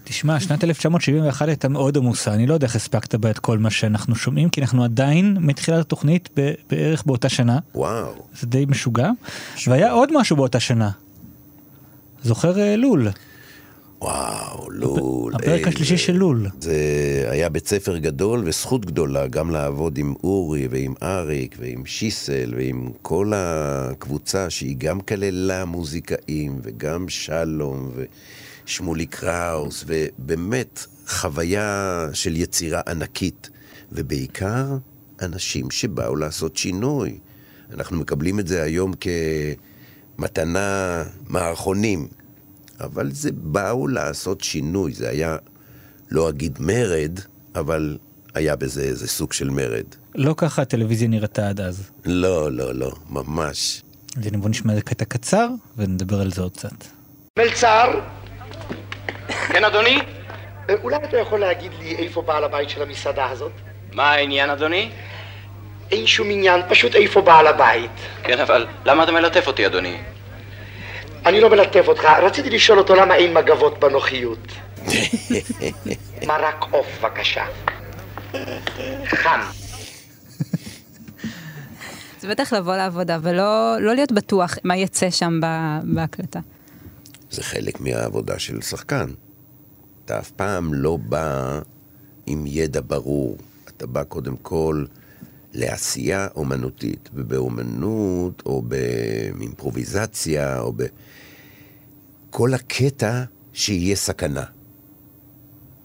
תשמע, 0.04 0.40
שנת 0.40 0.64
1971 0.64 1.48
הייתה 1.48 1.70
מאוד 1.70 1.98
עמוסה, 1.98 2.34
אני 2.34 2.48
לא 2.48 2.54
יודע 2.54 2.68
איך 2.68 2.76
הספקת 2.76 3.16
בה 3.16 3.32
את 3.32 3.40
כל 3.40 3.58
מה 3.58 3.70
שאנחנו 3.70 4.16
שומעים, 4.16 4.50
כי 4.50 4.62
אנחנו 4.62 4.84
עדיין 4.84 5.38
מתחילת 5.40 5.80
התוכנית 5.80 6.30
ב- 6.38 6.54
בערך 6.70 7.04
באותה 7.06 7.30
שנה. 7.30 7.60
וואו. 7.76 8.14
זה 8.40 8.48
די 8.48 8.66
משוגע. 8.68 9.10
והיה 9.68 9.92
עוד 9.92 10.20
משהו 10.20 10.36
באותה 10.36 10.60
שנה. 10.60 10.90
זוכר 12.24 12.60
אה, 12.60 12.76
לול? 12.76 13.08
וואו, 14.02 14.72
לול. 14.72 15.36
הפרק 15.36 15.48
איזה- 15.60 15.70
השלישי 15.70 15.98
של 15.98 16.14
לול. 16.14 16.48
זה 16.62 16.76
היה 17.30 17.50
בית 17.50 17.68
ספר 17.68 17.98
גדול 17.98 18.42
וזכות 18.46 18.86
גדולה 18.86 19.28
גם 19.28 19.50
לעבוד 19.52 19.98
עם 19.98 20.14
אורי 20.24 20.68
ועם 20.72 20.94
אריק 21.04 21.56
ועם 21.60 21.86
שיסל 21.86 22.54
ועם 22.58 22.90
כל 23.02 23.32
הקבוצה 23.36 24.50
שהיא 24.50 24.76
גם 24.80 25.02
כללה 25.02 25.66
מוזיקאים 25.66 26.60
וגם 26.64 27.10
שלום 27.10 27.92
ושמולי 28.66 29.06
קראוס 29.06 29.86
ובאמת 29.88 30.86
חוויה 31.08 32.08
של 32.14 32.36
יצירה 32.36 32.82
ענקית 32.88 33.50
ובעיקר 33.92 34.66
אנשים 35.22 35.72
שבאו 35.72 36.16
לעשות 36.16 36.58
שינוי. 36.58 37.18
אנחנו 37.74 37.98
מקבלים 38.00 38.40
את 38.40 38.48
זה 38.48 38.64
היום 38.64 38.92
כמתנה 40.18 41.04
מערכונים, 41.30 42.08
אבל 42.80 43.12
זה 43.12 43.30
באו 43.34 43.88
לעשות 43.88 44.42
שינוי, 44.42 44.94
זה 44.94 45.10
היה, 45.10 45.38
לא 46.12 46.30
אגיד 46.30 46.58
מרד, 46.60 47.20
אבל 47.56 47.98
היה 48.36 48.56
בזה 48.56 48.82
איזה 48.82 49.08
סוג 49.08 49.34
של 49.34 49.50
מרד. 49.50 49.86
לא 50.16 50.34
ככה 50.38 50.62
הטלוויזיה 50.62 51.08
נראתה 51.08 51.50
עד 51.50 51.62
אז. 51.62 51.92
לא, 52.06 52.52
לא, 52.52 52.76
לא, 52.76 52.92
ממש. 53.10 53.84
אז 54.18 54.28
הנה 54.28 54.38
בוא 54.38 54.50
נשמע 54.50 54.72
איזה 54.72 54.82
קטע 54.82 55.06
קצר 55.06 55.48
ונדבר 55.78 56.22
על 56.22 56.32
זה 56.32 56.42
עוד 56.42 56.52
קצת. 56.52 56.86
מלצר, 57.40 58.00
כן, 59.54 59.64
אדוני? 59.64 60.00
אה, 60.70 60.76
אולי 60.84 60.96
אתה 60.96 61.18
יכול 61.18 61.40
להגיד 61.40 61.72
לי 61.80 61.96
איפה 61.96 62.22
בעל 62.22 62.44
הבית 62.44 62.70
של 62.70 62.82
המסעדה 62.82 63.30
הזאת? 63.30 63.52
מה 63.94 64.12
העניין, 64.12 64.50
אדוני? 64.50 64.92
אין 65.92 66.08
שום 66.08 66.28
עניין, 66.32 66.62
פשוט 66.70 66.96
איפה 66.96 67.22
בעל 67.22 67.48
הבית. 67.48 67.92
כן, 68.24 68.40
אבל 68.40 68.68
למה 68.86 69.04
אתה 69.04 69.12
מלטף 69.12 69.48
אותי, 69.48 69.66
אדוני? 69.66 69.98
אני 71.30 71.42
לא 71.42 71.50
מלטף 71.50 71.88
אותך, 71.88 72.04
רציתי 72.22 72.50
לשאול 72.50 72.80
אותו 72.80 72.96
למה 72.96 73.16
אין 73.16 73.34
מגבות 73.34 73.80
בנוחיות. 73.80 74.40
מרק 76.28 76.66
עוף, 76.72 76.88
בבקשה. 77.02 77.46
חם. 79.06 79.40
זה 82.20 82.30
בטח 82.30 82.54
לבוא 82.54 82.76
לעבודה 82.76 83.18
ולא 83.22 83.76
לא 83.80 83.96
להיות 83.96 84.12
בטוח 84.12 84.58
מה 84.64 84.78
יצא 84.78 85.10
שם 85.10 85.40
ב- 85.44 85.80
בהקלטה. 85.84 86.40
זה 87.32 87.44
חלק 87.44 87.82
מהעבודה 87.82 88.40
של 88.40 88.62
שחקן. 88.62 89.10
אתה 90.06 90.20
אף 90.20 90.32
פעם 90.32 90.74
לא 90.74 90.98
בא 90.98 91.60
עם 92.26 92.44
ידע 92.48 92.82
ברור. 92.88 93.38
אתה 93.68 93.88
בא 93.88 94.04
קודם 94.04 94.38
כל 94.38 94.86
לעשייה 95.54 96.28
אומנותית, 96.36 97.10
ובאומנות, 97.14 98.44
או 98.46 98.62
באימפרוביזציה, 98.62 100.60
או 100.60 100.74
ב... 100.76 100.84
כל 102.30 102.54
הקטע 102.54 103.24
שיהיה 103.54 103.96
סכנה. 103.96 104.44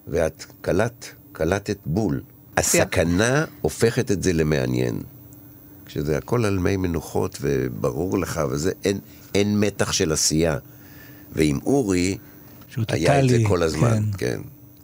ואת 0.08 0.44
קלט, 0.60 1.06
קלטת 1.32 1.78
בול. 1.86 2.22
הסכנה 2.56 3.44
הופכת 3.60 4.10
את 4.10 4.22
זה 4.22 4.32
למעניין. 4.32 5.00
כשזה 5.86 6.18
הכל 6.18 6.44
על 6.44 6.58
מי 6.58 6.76
מנוחות 6.76 7.38
וברור 7.40 8.18
לך, 8.18 8.40
וזה, 8.50 8.72
אין, 8.84 8.98
אין 9.34 9.60
מתח 9.60 9.92
של 9.92 10.12
עשייה. 10.12 10.58
ועם 11.32 11.58
אורי, 11.66 12.18
שהוא 12.68 12.84
היה 12.88 13.24
את 13.24 13.28
זה 13.28 13.38
כל 13.46 13.62
הזמן, 13.62 14.02
כן. 14.18 14.18
כן. 14.18 14.40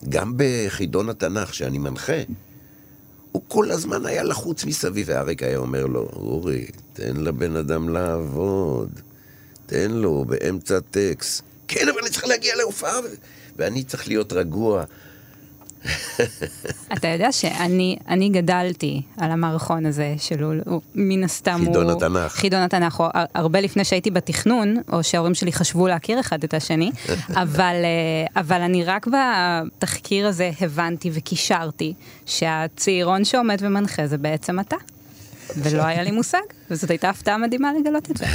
גם 0.08 0.34
בחידון 0.36 1.08
התנ"ך, 1.08 1.54
שאני 1.54 1.78
מנחה, 1.78 2.22
הוא 3.32 3.42
כל 3.48 3.70
הזמן 3.70 4.06
היה 4.06 4.22
לחוץ 4.22 4.64
מסביב, 4.64 5.06
ואריק 5.10 5.42
היה 5.42 5.58
אומר 5.58 5.86
לו, 5.86 6.00
אורי, 6.00 6.66
תן 6.92 7.16
לבן 7.16 7.56
אדם 7.56 7.88
לעבוד. 7.88 8.90
תן 9.66 9.90
לו, 9.90 10.24
באמצע 10.24 10.78
טקסט. 10.90 11.42
כן, 11.70 11.88
אבל 11.88 11.98
אני 12.02 12.10
צריך 12.10 12.24
להגיע 12.26 12.56
להופעה, 12.56 13.00
ו- 13.00 13.14
ואני 13.56 13.82
צריך 13.84 14.08
להיות 14.08 14.32
רגוע. 14.32 14.84
אתה 16.94 17.08
יודע 17.08 17.32
שאני 17.32 17.96
אני 18.08 18.28
גדלתי 18.28 19.02
על 19.16 19.30
המערכון 19.30 19.86
הזה 19.86 20.14
של 20.18 20.42
הוא- 20.42 20.54
הוא 20.66 20.80
מן 20.94 21.24
הסתם 21.24 21.56
הוא... 21.60 21.66
חידון 21.66 21.90
התנ"ך. 21.90 22.32
חידון 22.32 22.60
התנ"ך, 22.62 22.94
הוא 22.94 23.06
הר- 23.14 23.24
הרבה 23.34 23.60
לפני 23.60 23.84
שהייתי 23.84 24.10
בתכנון, 24.10 24.76
או 24.92 25.04
שההורים 25.04 25.34
שלי 25.34 25.52
חשבו 25.52 25.88
להכיר 25.88 26.20
אחד 26.20 26.44
את 26.44 26.54
השני, 26.54 26.90
אבל, 27.42 27.74
אה, 27.84 28.40
אבל 28.40 28.60
אני 28.60 28.84
רק 28.84 29.06
בתחקיר 29.06 30.26
הזה 30.26 30.50
הבנתי 30.60 31.10
וקישרתי 31.14 31.94
שהצעירון 32.26 33.24
שעומד 33.24 33.58
ומנחה 33.60 34.06
זה 34.06 34.18
בעצם 34.18 34.60
אתה. 34.60 34.76
ולא 35.56 35.82
היה 35.82 36.02
לי 36.02 36.10
מושג, 36.10 36.38
וזאת 36.70 36.90
הייתה 36.90 37.10
הפתעה 37.10 37.38
מדהימה 37.38 37.72
לגלות 37.80 38.10
את 38.10 38.16
זה. 38.16 38.26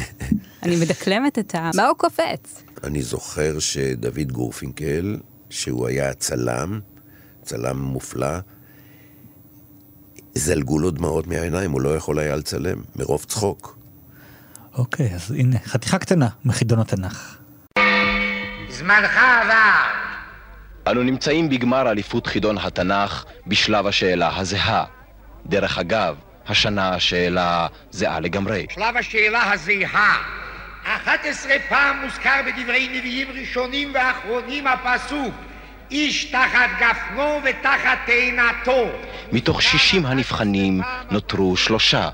אני 0.62 0.76
מדקלמת 0.76 1.38
את 1.38 1.54
ה... 1.54 1.70
מה 1.74 1.86
הוא 1.86 1.96
קופץ? 1.96 2.62
אני 2.84 3.02
זוכר 3.02 3.58
שדוד 3.58 4.32
גורפינקל, 4.32 5.16
שהוא 5.50 5.86
היה 5.88 6.14
צלם, 6.14 6.80
צלם 7.42 7.78
מופלא, 7.78 8.38
זלגו 10.34 10.78
לו 10.78 10.90
דמעות 10.90 11.26
מהעיניים, 11.26 11.70
הוא 11.70 11.80
לא 11.80 11.96
יכול 11.96 12.18
היה 12.18 12.36
לצלם, 12.36 12.78
מרוב 12.96 13.24
צחוק. 13.24 13.78
אוקיי, 14.74 15.14
אז 15.14 15.30
הנה, 15.30 15.58
חתיכה 15.58 15.98
קטנה 15.98 16.28
מחידון 16.44 16.78
התנ"ך. 16.78 17.38
זמנך 18.70 19.16
עבר. 19.16 20.02
אנו 20.86 21.02
נמצאים 21.02 21.48
בגמר 21.48 21.90
אליפות 21.90 22.26
חידון 22.26 22.58
התנ"ך 22.58 23.24
בשלב 23.46 23.86
השאלה 23.86 24.38
הזהה. 24.38 24.84
דרך 25.46 25.78
אגב, 25.78 26.16
השנה 26.48 26.94
השאלה 26.94 27.66
זהה 27.90 28.20
לגמרי. 28.20 28.66
שלב 28.70 28.96
השאלה 28.96 29.52
הזהה. 29.52 30.22
11 30.84 31.52
פעם 31.68 31.96
מוזכר 32.04 32.40
בדברי 32.46 32.88
נביאים 32.98 33.28
ראשונים 33.40 33.90
ואחרונים 33.94 34.66
הפסוק 34.66 35.34
איש 35.90 36.24
תחת 36.24 36.70
גפנו 36.80 37.40
ותחת 37.44 37.98
תאנתו. 38.06 38.86
מתוך 39.32 39.62
60 39.62 40.06
הנבחנים 40.06 40.80
נותרו 41.10 41.56
שלושה. 41.56 42.08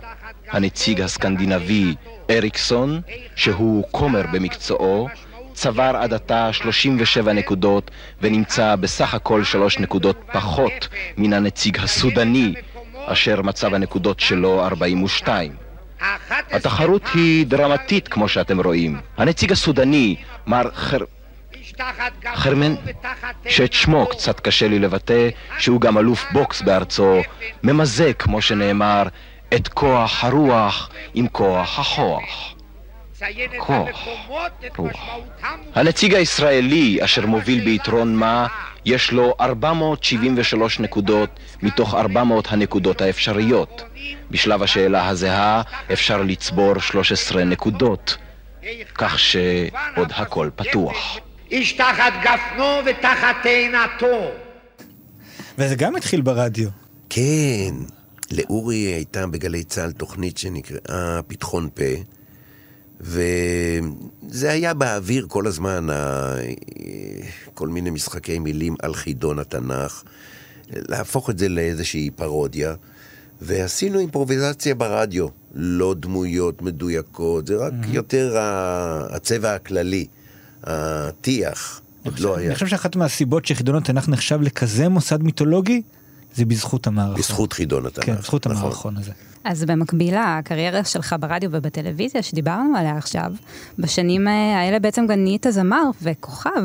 הנציג 0.50 1.00
הסקנדינבי 1.00 1.94
אריקסון, 2.30 3.00
שהוא 3.36 3.84
כומר 3.90 4.22
במקצועו, 4.32 5.08
צבר 5.52 5.92
עד 6.00 6.14
עתה 6.14 6.52
37 6.52 7.32
נקודות 7.32 7.90
ונמצא 8.22 8.76
בסך 8.76 9.14
הכל 9.14 9.44
שלוש 9.44 9.78
נקודות 9.78 10.16
פחות 10.32 10.88
מן 11.16 11.32
הנציג 11.32 11.78
הסודני, 11.78 12.54
אשר 13.12 13.42
מצב 13.42 13.74
הנקודות 13.74 14.20
שלו 14.20 14.66
42. 14.66 15.52
התחרות 16.50 17.02
היא 17.14 17.46
דרמטית 17.46 18.08
כמו 18.08 18.28
שאתם 18.28 18.60
רואים. 18.60 19.00
הנציג 19.16 19.52
הסודני, 19.52 20.16
מר 20.46 20.70
חר... 20.74 20.98
חרמן, 22.34 22.74
שאת 23.48 23.72
שמו 23.72 24.06
קצת 24.06 24.40
קשה 24.40 24.68
לי 24.68 24.78
לבטא, 24.78 25.28
שהוא 25.58 25.80
גם 25.80 25.98
אלוף 25.98 26.24
בוקס 26.32 26.62
בארצו, 26.62 27.20
ממזג, 27.62 28.12
כמו 28.18 28.42
שנאמר, 28.42 29.02
את 29.54 29.68
כוח 29.68 30.24
הרוח 30.24 30.90
עם 31.14 31.28
כוח 31.28 31.78
הכוח. 31.78 32.54
כוח. 33.58 33.88
הנציג 35.74 36.14
הישראלי, 36.14 37.04
אשר 37.04 37.26
מוביל 37.26 37.64
ביתרון 37.64 38.16
מה, 38.16 38.46
יש 38.84 39.12
לו 39.12 39.34
473 39.40 40.80
נקודות 40.80 41.30
מתוך 41.62 41.94
400 41.94 42.52
הנקודות 42.52 43.00
האפשריות. 43.00 43.82
בשלב 44.30 44.62
השאלה 44.62 45.08
הזהה 45.08 45.62
אפשר 45.92 46.22
לצבור 46.22 46.78
13 46.80 47.44
נקודות, 47.44 48.16
כך 48.94 49.18
שעוד 49.18 50.12
הכל 50.14 50.50
פתוח. 50.56 51.18
איש 51.50 51.72
תחת 51.72 52.12
גפנו 52.22 52.64
ותחת 52.86 53.36
תאנתו. 53.42 54.30
וזה 55.58 55.76
גם 55.76 55.96
התחיל 55.96 56.20
ברדיו. 56.20 56.68
כן, 57.10 57.74
לאורי 58.30 58.76
הייתה 58.76 59.26
בגלי 59.26 59.64
צה"ל 59.64 59.92
תוכנית 59.92 60.38
שנקראה 60.38 61.20
פתחון 61.26 61.68
פה, 61.74 61.84
וזה 63.00 64.50
היה 64.50 64.74
באוויר 64.74 65.26
כל 65.28 65.46
הזמן, 65.46 65.90
ה- 65.90 66.34
כל 67.54 67.68
מיני 67.68 67.90
משחקי 67.90 68.38
מילים 68.38 68.74
על 68.82 68.94
חידון 68.94 69.38
התנ"ך, 69.38 70.02
להפוך 70.70 71.30
את 71.30 71.38
זה 71.38 71.48
לאיזושהי 71.48 72.10
פרודיה, 72.10 72.74
ועשינו 73.40 73.98
אימפרוביזציה 73.98 74.74
ברדיו, 74.74 75.26
לא 75.54 75.94
דמויות 75.98 76.62
מדויקות, 76.62 77.46
זה 77.46 77.56
רק 77.56 77.72
יותר 77.88 78.38
ה- 78.38 79.06
הצבע 79.16 79.54
הכללי, 79.54 80.06
הטיח, 80.64 81.80
עוד 82.04 82.18
לא 82.18 82.36
היה. 82.36 82.46
אני 82.46 82.54
חושב 82.54 82.66
שאחת 82.66 82.96
מהסיבות 82.96 83.46
שחידון 83.46 83.74
התנ"ך 83.76 84.08
נחשב 84.08 84.40
לכזה 84.42 84.88
מוסד 84.88 85.22
מיתולוגי, 85.22 85.82
זה 86.38 86.44
בזכות 86.44 86.86
המערכון. 86.86 87.18
בזכות 87.18 87.52
חידון 87.52 87.86
התנ"ך. 87.86 88.04
כן, 88.04 88.14
בזכות 88.14 88.46
נכון. 88.46 88.62
המערכון 88.62 88.96
הזה. 88.96 89.12
אז 89.44 89.64
במקביל 89.64 90.14
לקריירה 90.38 90.84
שלך 90.84 91.16
ברדיו 91.20 91.50
ובטלוויזיה 91.52 92.22
שדיברנו 92.22 92.76
עליה 92.76 92.96
עכשיו, 92.96 93.32
בשנים 93.78 94.28
אה, 94.28 94.60
האלה 94.60 94.78
בעצם 94.78 95.06
גם 95.06 95.22
נהיית 95.22 95.46
זמר 95.50 95.82
וכוכב. 96.02 96.62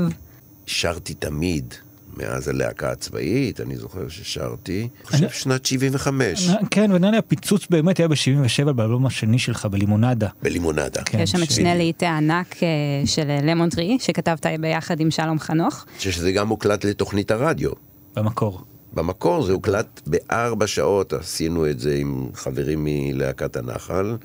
שרתי 0.65 1.13
תמיד, 1.13 1.73
מאז 2.17 2.47
הלהקה 2.47 2.91
הצבאית, 2.91 3.62
אני 3.62 3.77
זוכר 3.77 4.09
ששרתי, 4.09 4.81
אני 4.81 5.05
חושב 5.05 5.29
שנת 5.29 5.65
75. 5.65 6.49
כן, 6.71 6.91
ונראה 6.91 7.12
לי 7.12 7.17
הפיצוץ 7.17 7.67
באמת 7.69 7.97
היה 7.97 8.07
ב-77 8.07 8.71
באלבום 8.71 9.05
השני 9.05 9.39
שלך, 9.39 9.65
בלימונדה. 9.65 10.27
בלימונדה. 10.41 11.03
כן, 11.03 11.19
יש 11.19 11.31
שם 11.31 11.43
את 11.43 11.51
שני 11.51 11.77
להיטי 11.77 12.05
הענק 12.05 12.63
אה, 12.63 12.67
של 13.05 13.27
למונטרי, 13.43 13.97
שכתבת 13.99 14.45
ביחד 14.59 14.99
עם 14.99 15.12
שלום 15.12 15.39
חנוך. 15.39 15.86
שזה 15.99 16.31
גם 16.31 16.49
הוקלט 16.49 16.86
לתוכנית 16.86 17.31
הרדיו. 17.31 17.71
במקור. 18.15 18.63
במקור 18.93 19.43
זה 19.43 19.51
הוקלט 19.53 20.01
בארבע 20.08 20.67
שעות, 20.67 21.13
עשינו 21.13 21.69
את 21.69 21.79
זה 21.79 21.95
עם 21.95 22.27
חברים 22.34 22.79
מלהקת 22.84 23.56
הנחל, 23.56 24.17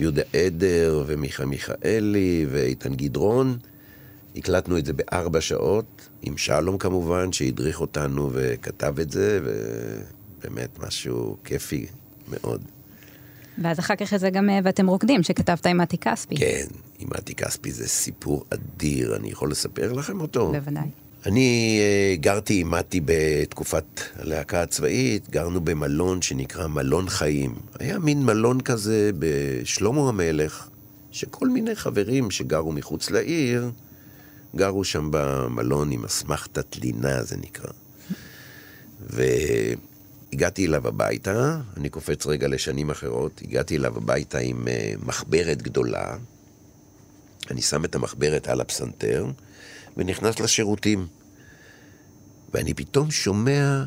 יהודה 0.00 0.22
עדר 0.32 1.04
ומיכה 1.06 1.44
מיכאלי 1.44 2.46
ואיתן 2.50 2.94
גדרון. 2.94 3.58
הקלטנו 4.36 4.78
את 4.78 4.86
זה 4.86 4.92
בארבע 4.92 5.40
שעות, 5.40 6.08
עם 6.22 6.36
שלום 6.36 6.78
כמובן, 6.78 7.32
שהדריך 7.32 7.80
אותנו 7.80 8.30
וכתב 8.32 9.00
את 9.00 9.10
זה, 9.10 9.40
ובאמת 9.44 10.78
משהו 10.78 11.36
כיפי 11.44 11.86
מאוד. 12.28 12.62
ואז 13.62 13.78
אחר 13.78 13.96
כך 13.96 14.16
זה 14.16 14.30
גם 14.30 14.50
אה, 14.50 14.58
ואתם 14.64 14.86
רוקדים, 14.86 15.22
שכתבת 15.22 15.66
עם 15.66 15.78
מתי 15.78 15.98
כספי. 15.98 16.36
כן, 16.36 16.66
עם 16.98 17.08
מתי 17.10 17.34
כספי 17.34 17.72
זה 17.72 17.88
סיפור 17.88 18.44
אדיר, 18.50 19.16
אני 19.16 19.30
יכול 19.30 19.50
לספר 19.50 19.92
לכם 19.92 20.20
אותו? 20.20 20.52
בוודאי. 20.52 20.88
אני 21.26 21.78
אה, 21.80 22.16
גרתי 22.16 22.60
עם 22.60 22.70
מתי 22.70 23.00
בתקופת 23.04 23.84
הלהקה 24.14 24.62
הצבאית, 24.62 25.30
גרנו 25.30 25.60
במלון 25.60 26.22
שנקרא 26.22 26.66
מלון 26.66 27.08
חיים. 27.08 27.54
היה 27.78 27.98
מין 27.98 28.24
מלון 28.24 28.60
כזה 28.60 29.10
בשלמה 29.18 30.08
המלך, 30.08 30.68
שכל 31.10 31.48
מיני 31.48 31.74
חברים 31.74 32.30
שגרו 32.30 32.72
מחוץ 32.72 33.10
לעיר, 33.10 33.70
גרו 34.56 34.84
שם 34.84 35.08
במלון 35.12 35.92
עם 35.92 36.04
אסמכתת 36.04 36.76
לינה, 36.76 37.22
זה 37.22 37.36
נקרא. 37.36 37.70
והגעתי 39.10 40.66
אליו 40.66 40.88
הביתה, 40.88 41.58
אני 41.76 41.88
קופץ 41.88 42.26
רגע 42.26 42.48
לשנים 42.48 42.90
אחרות, 42.90 43.42
הגעתי 43.44 43.76
אליו 43.76 43.96
הביתה 43.96 44.38
עם 44.38 44.68
אה, 44.68 44.92
מחברת 45.06 45.62
גדולה, 45.62 46.16
אני 47.50 47.62
שם 47.62 47.84
את 47.84 47.94
המחברת 47.94 48.48
על 48.48 48.60
הפסנתר, 48.60 49.26
ונכנס 49.96 50.40
לשירותים. 50.40 51.06
ואני 52.54 52.74
פתאום 52.74 53.10
שומע 53.10 53.84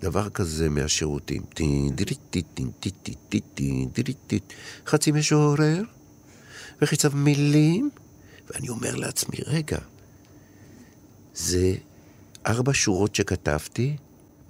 דבר 0.00 0.28
כזה 0.28 0.68
מהשירותים. 0.68 1.42
חצי 4.86 5.12
משורר, 5.12 5.82
וחיצב 6.82 7.16
מילים, 7.16 7.90
ואני 8.50 8.68
אומר 8.68 8.94
לעצמי, 8.94 9.36
רגע, 9.46 9.78
זה 11.34 11.74
ארבע 12.46 12.72
שורות 12.74 13.14
שכתבתי, 13.14 13.96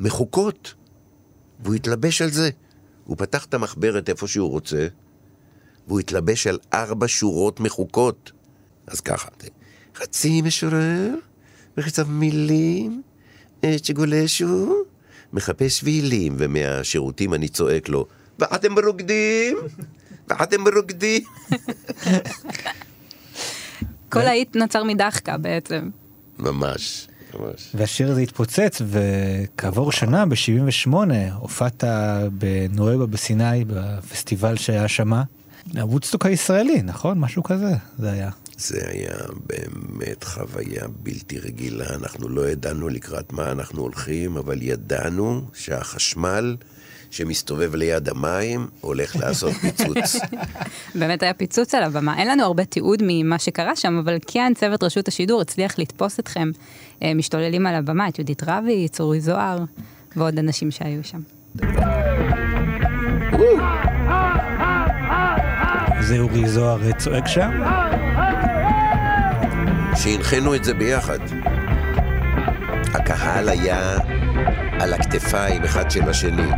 מחוקות, 0.01 0.75
והוא 1.61 1.75
התלבש 1.75 2.23
על 2.23 2.31
זה. 2.31 2.51
הוא 3.05 3.17
פתח 3.17 3.45
את 3.45 3.55
המחברת 3.55 4.09
איפה 4.09 4.29
שהוא 4.29 4.51
רוצה, 4.51 4.87
והוא 5.87 6.01
התלבש 6.01 6.47
על 6.47 6.59
ארבע 6.73 7.07
שורות 7.09 7.61
מחוקות. 7.61 8.33
אז 8.87 9.01
ככה, 9.01 9.29
חצי 9.97 10.43
משורר, 10.43 11.15
וחיצב 11.77 12.11
מילים, 12.11 13.03
שגולשו, 13.83 14.75
מחפש 15.33 15.79
שבילים, 15.79 16.35
ומהשירותים 16.39 17.35
אני 17.35 17.49
צועק 17.49 17.89
לו, 17.89 18.07
ואתם 18.39 18.79
רוקדים? 18.87 19.57
ואתם 20.29 20.65
רוקדים? 20.77 21.23
כל 24.13 24.21
האיט 24.21 24.57
נוצר 24.57 24.85
מדחקה 24.85 25.37
בעצם. 25.37 25.91
ממש. 26.39 27.09
והשיר 27.75 28.11
הזה 28.11 28.21
התפוצץ, 28.21 28.83
וכעבור 28.87 29.93
שנה, 29.93 30.27
ב-78, 30.27 30.95
הופעת 31.35 31.85
בנואבה 32.33 33.07
בסיני, 33.07 33.65
בפסטיבל 33.67 34.57
שהיה 34.57 34.89
שמה, 34.89 35.23
הוודסטוק 35.75 36.27
הישראלי, 36.27 36.83
נכון? 36.83 37.19
משהו 37.19 37.43
כזה, 37.43 37.73
זה 37.99 38.13
היה. 38.13 38.31
זה 38.57 38.81
היה 38.89 39.17
באמת 39.47 40.25
חוויה 40.25 40.89
בלתי 40.89 41.39
רגילה. 41.39 41.87
אנחנו 41.95 42.29
לא 42.29 42.49
ידענו 42.49 42.89
לקראת 42.89 43.33
מה 43.33 43.53
אנחנו 43.53 43.83
הולכים, 43.83 44.37
אבל 44.37 44.63
ידענו 44.63 45.43
שהחשמל 45.55 46.57
שמסתובב 47.13 47.75
ליד 47.75 48.09
המים 48.09 48.67
הולך 48.81 49.17
לעשות 49.17 49.53
פיצוץ. 49.53 50.17
באמת 51.01 51.23
היה 51.23 51.35
פיצוץ 51.35 51.75
על 51.75 51.83
הבמה. 51.83 52.19
אין 52.19 52.29
לנו 52.29 52.43
הרבה 52.45 52.65
תיעוד 52.65 53.03
ממה 53.07 53.39
שקרה 53.39 53.77
שם, 53.77 53.99
אבל 54.05 54.19
כן 54.27 54.53
צוות 54.57 54.83
רשות 54.83 55.09
השידור 55.09 55.41
הצליח 55.41 55.79
לתפוס 55.79 56.21
אתכם 56.21 56.51
אה, 57.03 57.15
משתוללים 57.15 57.67
על 57.67 57.75
הבמה, 57.75 58.09
את 58.09 58.19
יהודית 58.19 58.43
רבי, 58.47 58.89
צורי 58.89 59.21
זוהר 59.21 59.59
ועוד 60.17 60.39
אנשים 60.39 60.71
שהיו 60.71 61.05
שם. 61.05 61.21
זה 66.01 66.19
אורי 66.19 66.49
זוהר 66.49 66.87
אה, 66.87 66.93
צועק 66.93 67.27
שם? 67.27 67.51
שהנחינו 69.97 70.55
את 70.55 70.65
זה 70.65 70.75
ביחד. 70.75 71.19
הקהל 72.95 73.49
היה 73.49 73.97
על 74.81 74.95
הכתפיים 74.95 75.65
אחד 75.65 75.91
של 75.91 76.11
השני. 76.11 76.51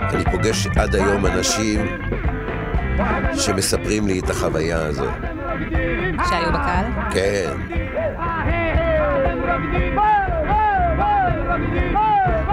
אני 0.00 0.24
פוגש 0.24 0.66
עד 0.66 0.94
היום 0.94 1.26
אנשים 1.26 1.86
שמספרים 3.34 4.06
לי 4.06 4.20
את 4.20 4.30
החוויה 4.30 4.78
הזו. 4.78 5.06
שהיו 6.28 6.52
בקהל? 6.52 6.84
כן. 7.10 7.52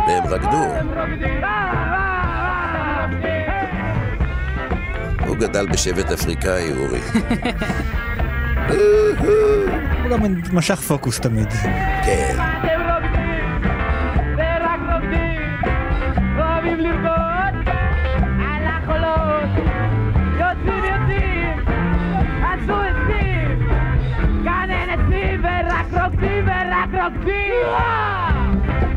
והם 0.08 0.24
רקדו. 0.26 0.66
הוא 5.28 5.36
גדל 5.36 5.68
בשבט 5.68 6.12
אפריקאי, 6.12 6.72
אורי. 6.74 7.00
הוא 8.70 10.12
גם 10.12 10.20
משך 10.54 10.80
פוקוס 10.80 11.20
תמיד. 11.20 11.50
כן. 12.06 12.36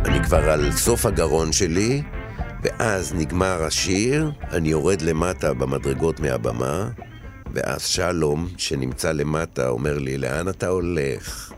אני 0.05 0.25
כבר 0.25 0.51
על 0.51 0.73
סוף 0.73 1.07
הגרון 1.07 1.53
שלי, 1.53 2.03
ואז 2.63 3.15
נגמר 3.15 3.63
השיר, 3.65 4.31
אני 4.53 4.69
יורד 4.69 5.03
למטה 5.03 5.55
במדרגות 5.55 6.21
מהבמה, 6.21 6.89
ואז 7.59 7.85
שלום, 7.85 8.49
שנמצא 8.57 9.13
למטה, 9.13 9.69
אומר 9.69 9.99
לי, 9.99 10.19
לאן 10.19 10.49
אתה 10.49 10.69
הולך? 10.69 11.53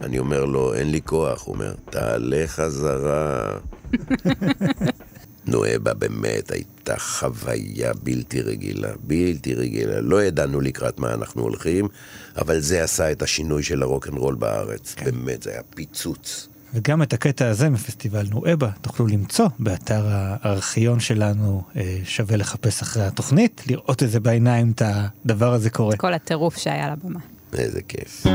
אני 0.00 0.18
אומר 0.18 0.44
לו, 0.44 0.74
אין 0.74 0.90
לי 0.90 1.00
כוח. 1.04 1.46
הוא 1.46 1.54
אומר, 1.54 1.74
תעלה 1.90 2.44
חזרה. 2.46 3.58
נואבה 5.46 5.94
באמת 5.94 6.50
הייתה 6.50 6.98
חוויה 6.98 7.92
בלתי 8.02 8.40
רגילה, 8.40 8.88
בלתי 9.00 9.54
רגילה. 9.54 10.00
לא 10.00 10.22
ידענו 10.22 10.60
לקראת 10.60 10.98
מה 10.98 11.14
אנחנו 11.14 11.42
הולכים, 11.42 11.88
אבל 12.36 12.60
זה 12.60 12.84
עשה 12.84 13.12
את 13.12 13.22
השינוי 13.22 13.62
של 13.62 13.82
הרוקנרול 13.82 14.34
בארץ. 14.34 14.94
כן. 14.94 15.04
באמת, 15.04 15.42
זה 15.42 15.50
היה 15.50 15.62
פיצוץ. 15.74 16.48
וגם 16.74 17.02
את 17.02 17.12
הקטע 17.12 17.48
הזה 17.48 17.70
מפסטיבל 17.70 18.26
נואבה 18.30 18.70
תוכלו 18.80 19.06
למצוא 19.06 19.48
באתר 19.58 20.04
הארכיון 20.08 21.00
שלנו, 21.00 21.62
אה, 21.76 21.98
שווה 22.04 22.36
לחפש 22.36 22.82
אחרי 22.82 23.04
התוכנית, 23.04 23.62
לראות 23.66 24.02
את 24.02 24.10
זה 24.10 24.20
בעיניים, 24.20 24.70
את 24.70 24.82
הדבר 24.84 25.52
הזה 25.52 25.70
קורה. 25.70 25.96
כל 25.96 26.14
הטירוף 26.14 26.56
שהיה 26.56 26.84
על 26.84 26.92
הבמה. 26.92 27.20
איזה 27.52 27.80
כיף. 27.82 28.26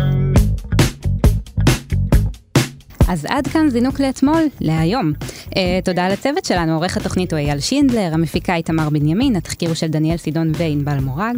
אז 3.08 3.26
עד 3.30 3.48
כאן 3.48 3.70
זינוק 3.70 4.00
לאתמול, 4.00 4.44
להיום. 4.62 5.14
Uh, 5.50 5.56
תודה 5.84 6.10
לצוות 6.10 6.46
שלנו, 6.46 6.74
עורך 6.74 6.98
התוכנית 6.98 7.34
הוא 7.34 7.40
אייל 7.40 7.60
שינדלר, 7.60 8.10
המפיקה 8.14 8.56
איתמר 8.56 8.90
בנימין, 8.90 9.36
התחקיר 9.36 9.70
הוא 9.70 9.76
של 9.76 9.88
דניאל 9.88 10.18
סידון 10.18 10.52
וענבל 10.58 11.00
מורג. 11.00 11.38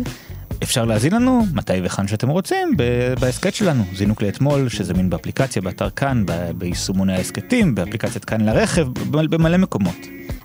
אפשר 0.64 0.86
להאזין 0.86 1.14
לנו 1.14 1.46
מתי 1.54 1.74
וכאן 1.84 2.08
שאתם 2.08 2.30
רוצים 2.30 2.78
בהסכת 3.20 3.56
שלנו, 3.56 3.84
זינוק 3.96 4.22
לאתמול, 4.22 4.70
שזמין 4.70 5.10
באפליקציה, 5.10 5.62
באתר 5.62 5.90
כאן, 5.90 6.26
ביישומוני 6.58 7.14
ההסכתים, 7.14 7.76
באפליקציית 7.76 8.26
כאן 8.26 8.42
לרכב, 8.42 8.88
במלא 9.12 9.58
מקומות. 9.58 9.96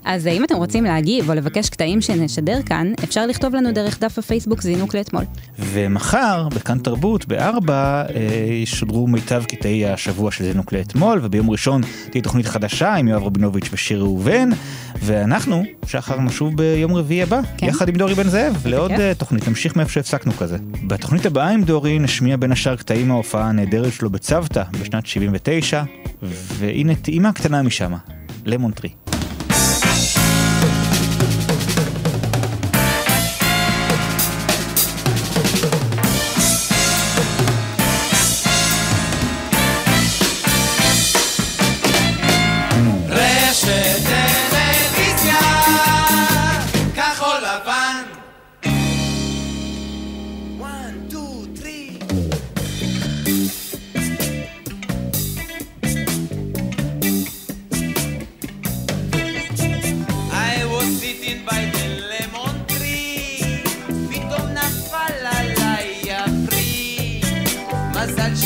אז 0.05 0.27
אם 0.27 0.43
אתם 0.43 0.55
רוצים 0.55 0.83
להגיב 0.83 1.29
או 1.29 1.35
לבקש 1.35 1.69
קטעים 1.69 2.01
שנשדר 2.01 2.61
כאן, 2.65 2.93
אפשר 3.03 3.25
לכתוב 3.25 3.55
לנו 3.55 3.71
דרך 3.71 3.99
דף 3.99 4.17
הפייסבוק 4.19 4.61
זינוק 4.61 4.95
לאתמול. 4.95 5.23
ומחר, 5.59 6.47
בכאן 6.55 6.77
תרבות, 6.79 7.27
בארבע, 7.27 8.03
אה, 8.15 8.53
ישודרו 8.63 9.07
מיטב 9.07 9.43
קטעי 9.43 9.85
השבוע 9.85 10.31
של 10.31 10.43
זינוק 10.43 10.73
לאתמול, 10.73 11.19
וביום 11.23 11.49
ראשון 11.49 11.81
תהיה 12.11 12.21
תוכנית 12.21 12.45
חדשה 12.45 12.95
עם 12.95 13.07
יואב 13.07 13.23
רבינוביץ' 13.23 13.69
ושיר 13.71 13.99
ראובן, 13.99 14.49
ואנחנו, 15.03 15.63
שחר 15.85 16.21
נשוב 16.21 16.57
ביום 16.57 16.93
רביעי 16.93 17.23
הבא, 17.23 17.41
כן. 17.57 17.67
יחד 17.67 17.89
עם 17.89 17.95
דורי 17.95 18.15
בן 18.15 18.29
זאב, 18.29 18.67
לעוד 18.67 18.91
uh, 18.91 18.95
תוכנית, 19.17 19.47
נמשיך 19.47 19.75
מאיפה 19.75 19.91
שהפסקנו 19.91 20.33
כזה. 20.33 20.57
בתוכנית 20.87 21.25
הבאה 21.25 21.49
עם 21.49 21.63
דורי 21.63 21.99
נשמיע 21.99 22.37
בין 22.37 22.51
השאר 22.51 22.75
קטעים 22.75 23.07
מההופעה 23.07 23.49
הנהדרת 23.49 23.93
שלו 23.93 24.09
בצוותא 24.09 24.63
בשנת 24.81 25.05
79, 25.05 25.83
והנה 26.23 26.95
טעימה 26.95 27.33
קטנה 27.33 27.61
משם, 27.61 27.93
למון 28.45 28.71
טרי. 28.71 28.89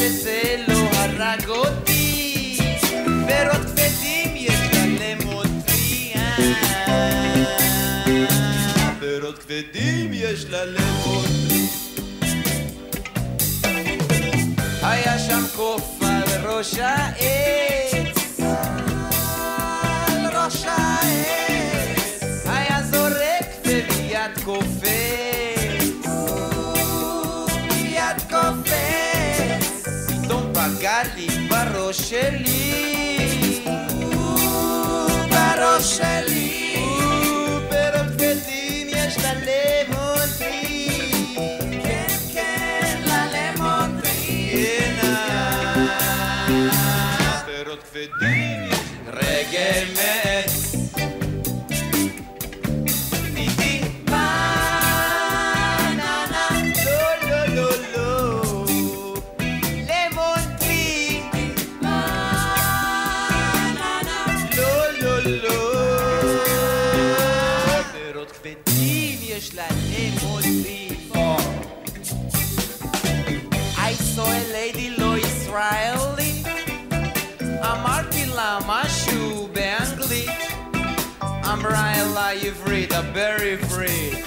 שזה 0.05 0.63
לא 0.67 0.73
הרג 0.93 1.49
אותי, 1.49 2.57
פירות 3.27 3.65
כבדים 3.65 4.35
יש 4.35 4.59
ללמון 4.73 5.45
טרי. 5.65 6.13
אה, 6.15 7.31
פירות 8.99 9.39
כבדים 9.39 10.13
יש 10.13 10.45
ללמון 10.49 11.25
טרי. 11.47 11.67
היה 14.81 15.19
שם 15.19 15.43
קוף 15.55 16.01
על 16.01 16.47
ראש 16.47 16.73
העץ, 16.77 18.14
שלי, 32.25 33.59
בראש 35.29 35.97
שלי, 35.97 36.75
כבדים 37.69 38.87
יש 38.89 39.17
ללמון 39.17 40.27
טרי, 40.37 40.89
כן 41.83 42.07
כן 42.33 43.01
ללמון 43.05 44.01
טרי, 44.01 44.89
פירות 47.45 47.83
כבדים 47.83 48.69
רגל 49.07 49.85
מת 49.93 50.24
דבר 83.01 83.35
עברית 83.51 84.25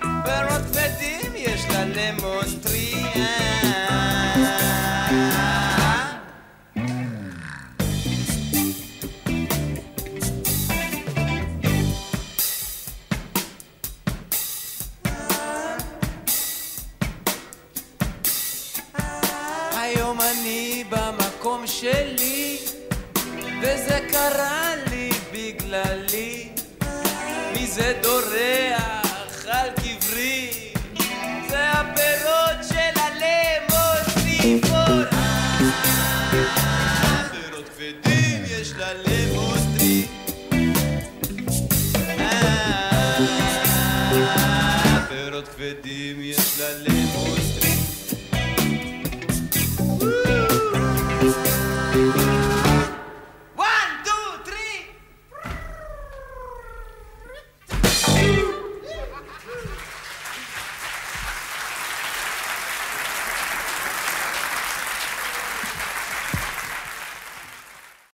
פירות 0.00 0.62
כבדים 0.72 1.32
יש 1.36 1.64
לה 1.70 1.84
למון 1.84 2.44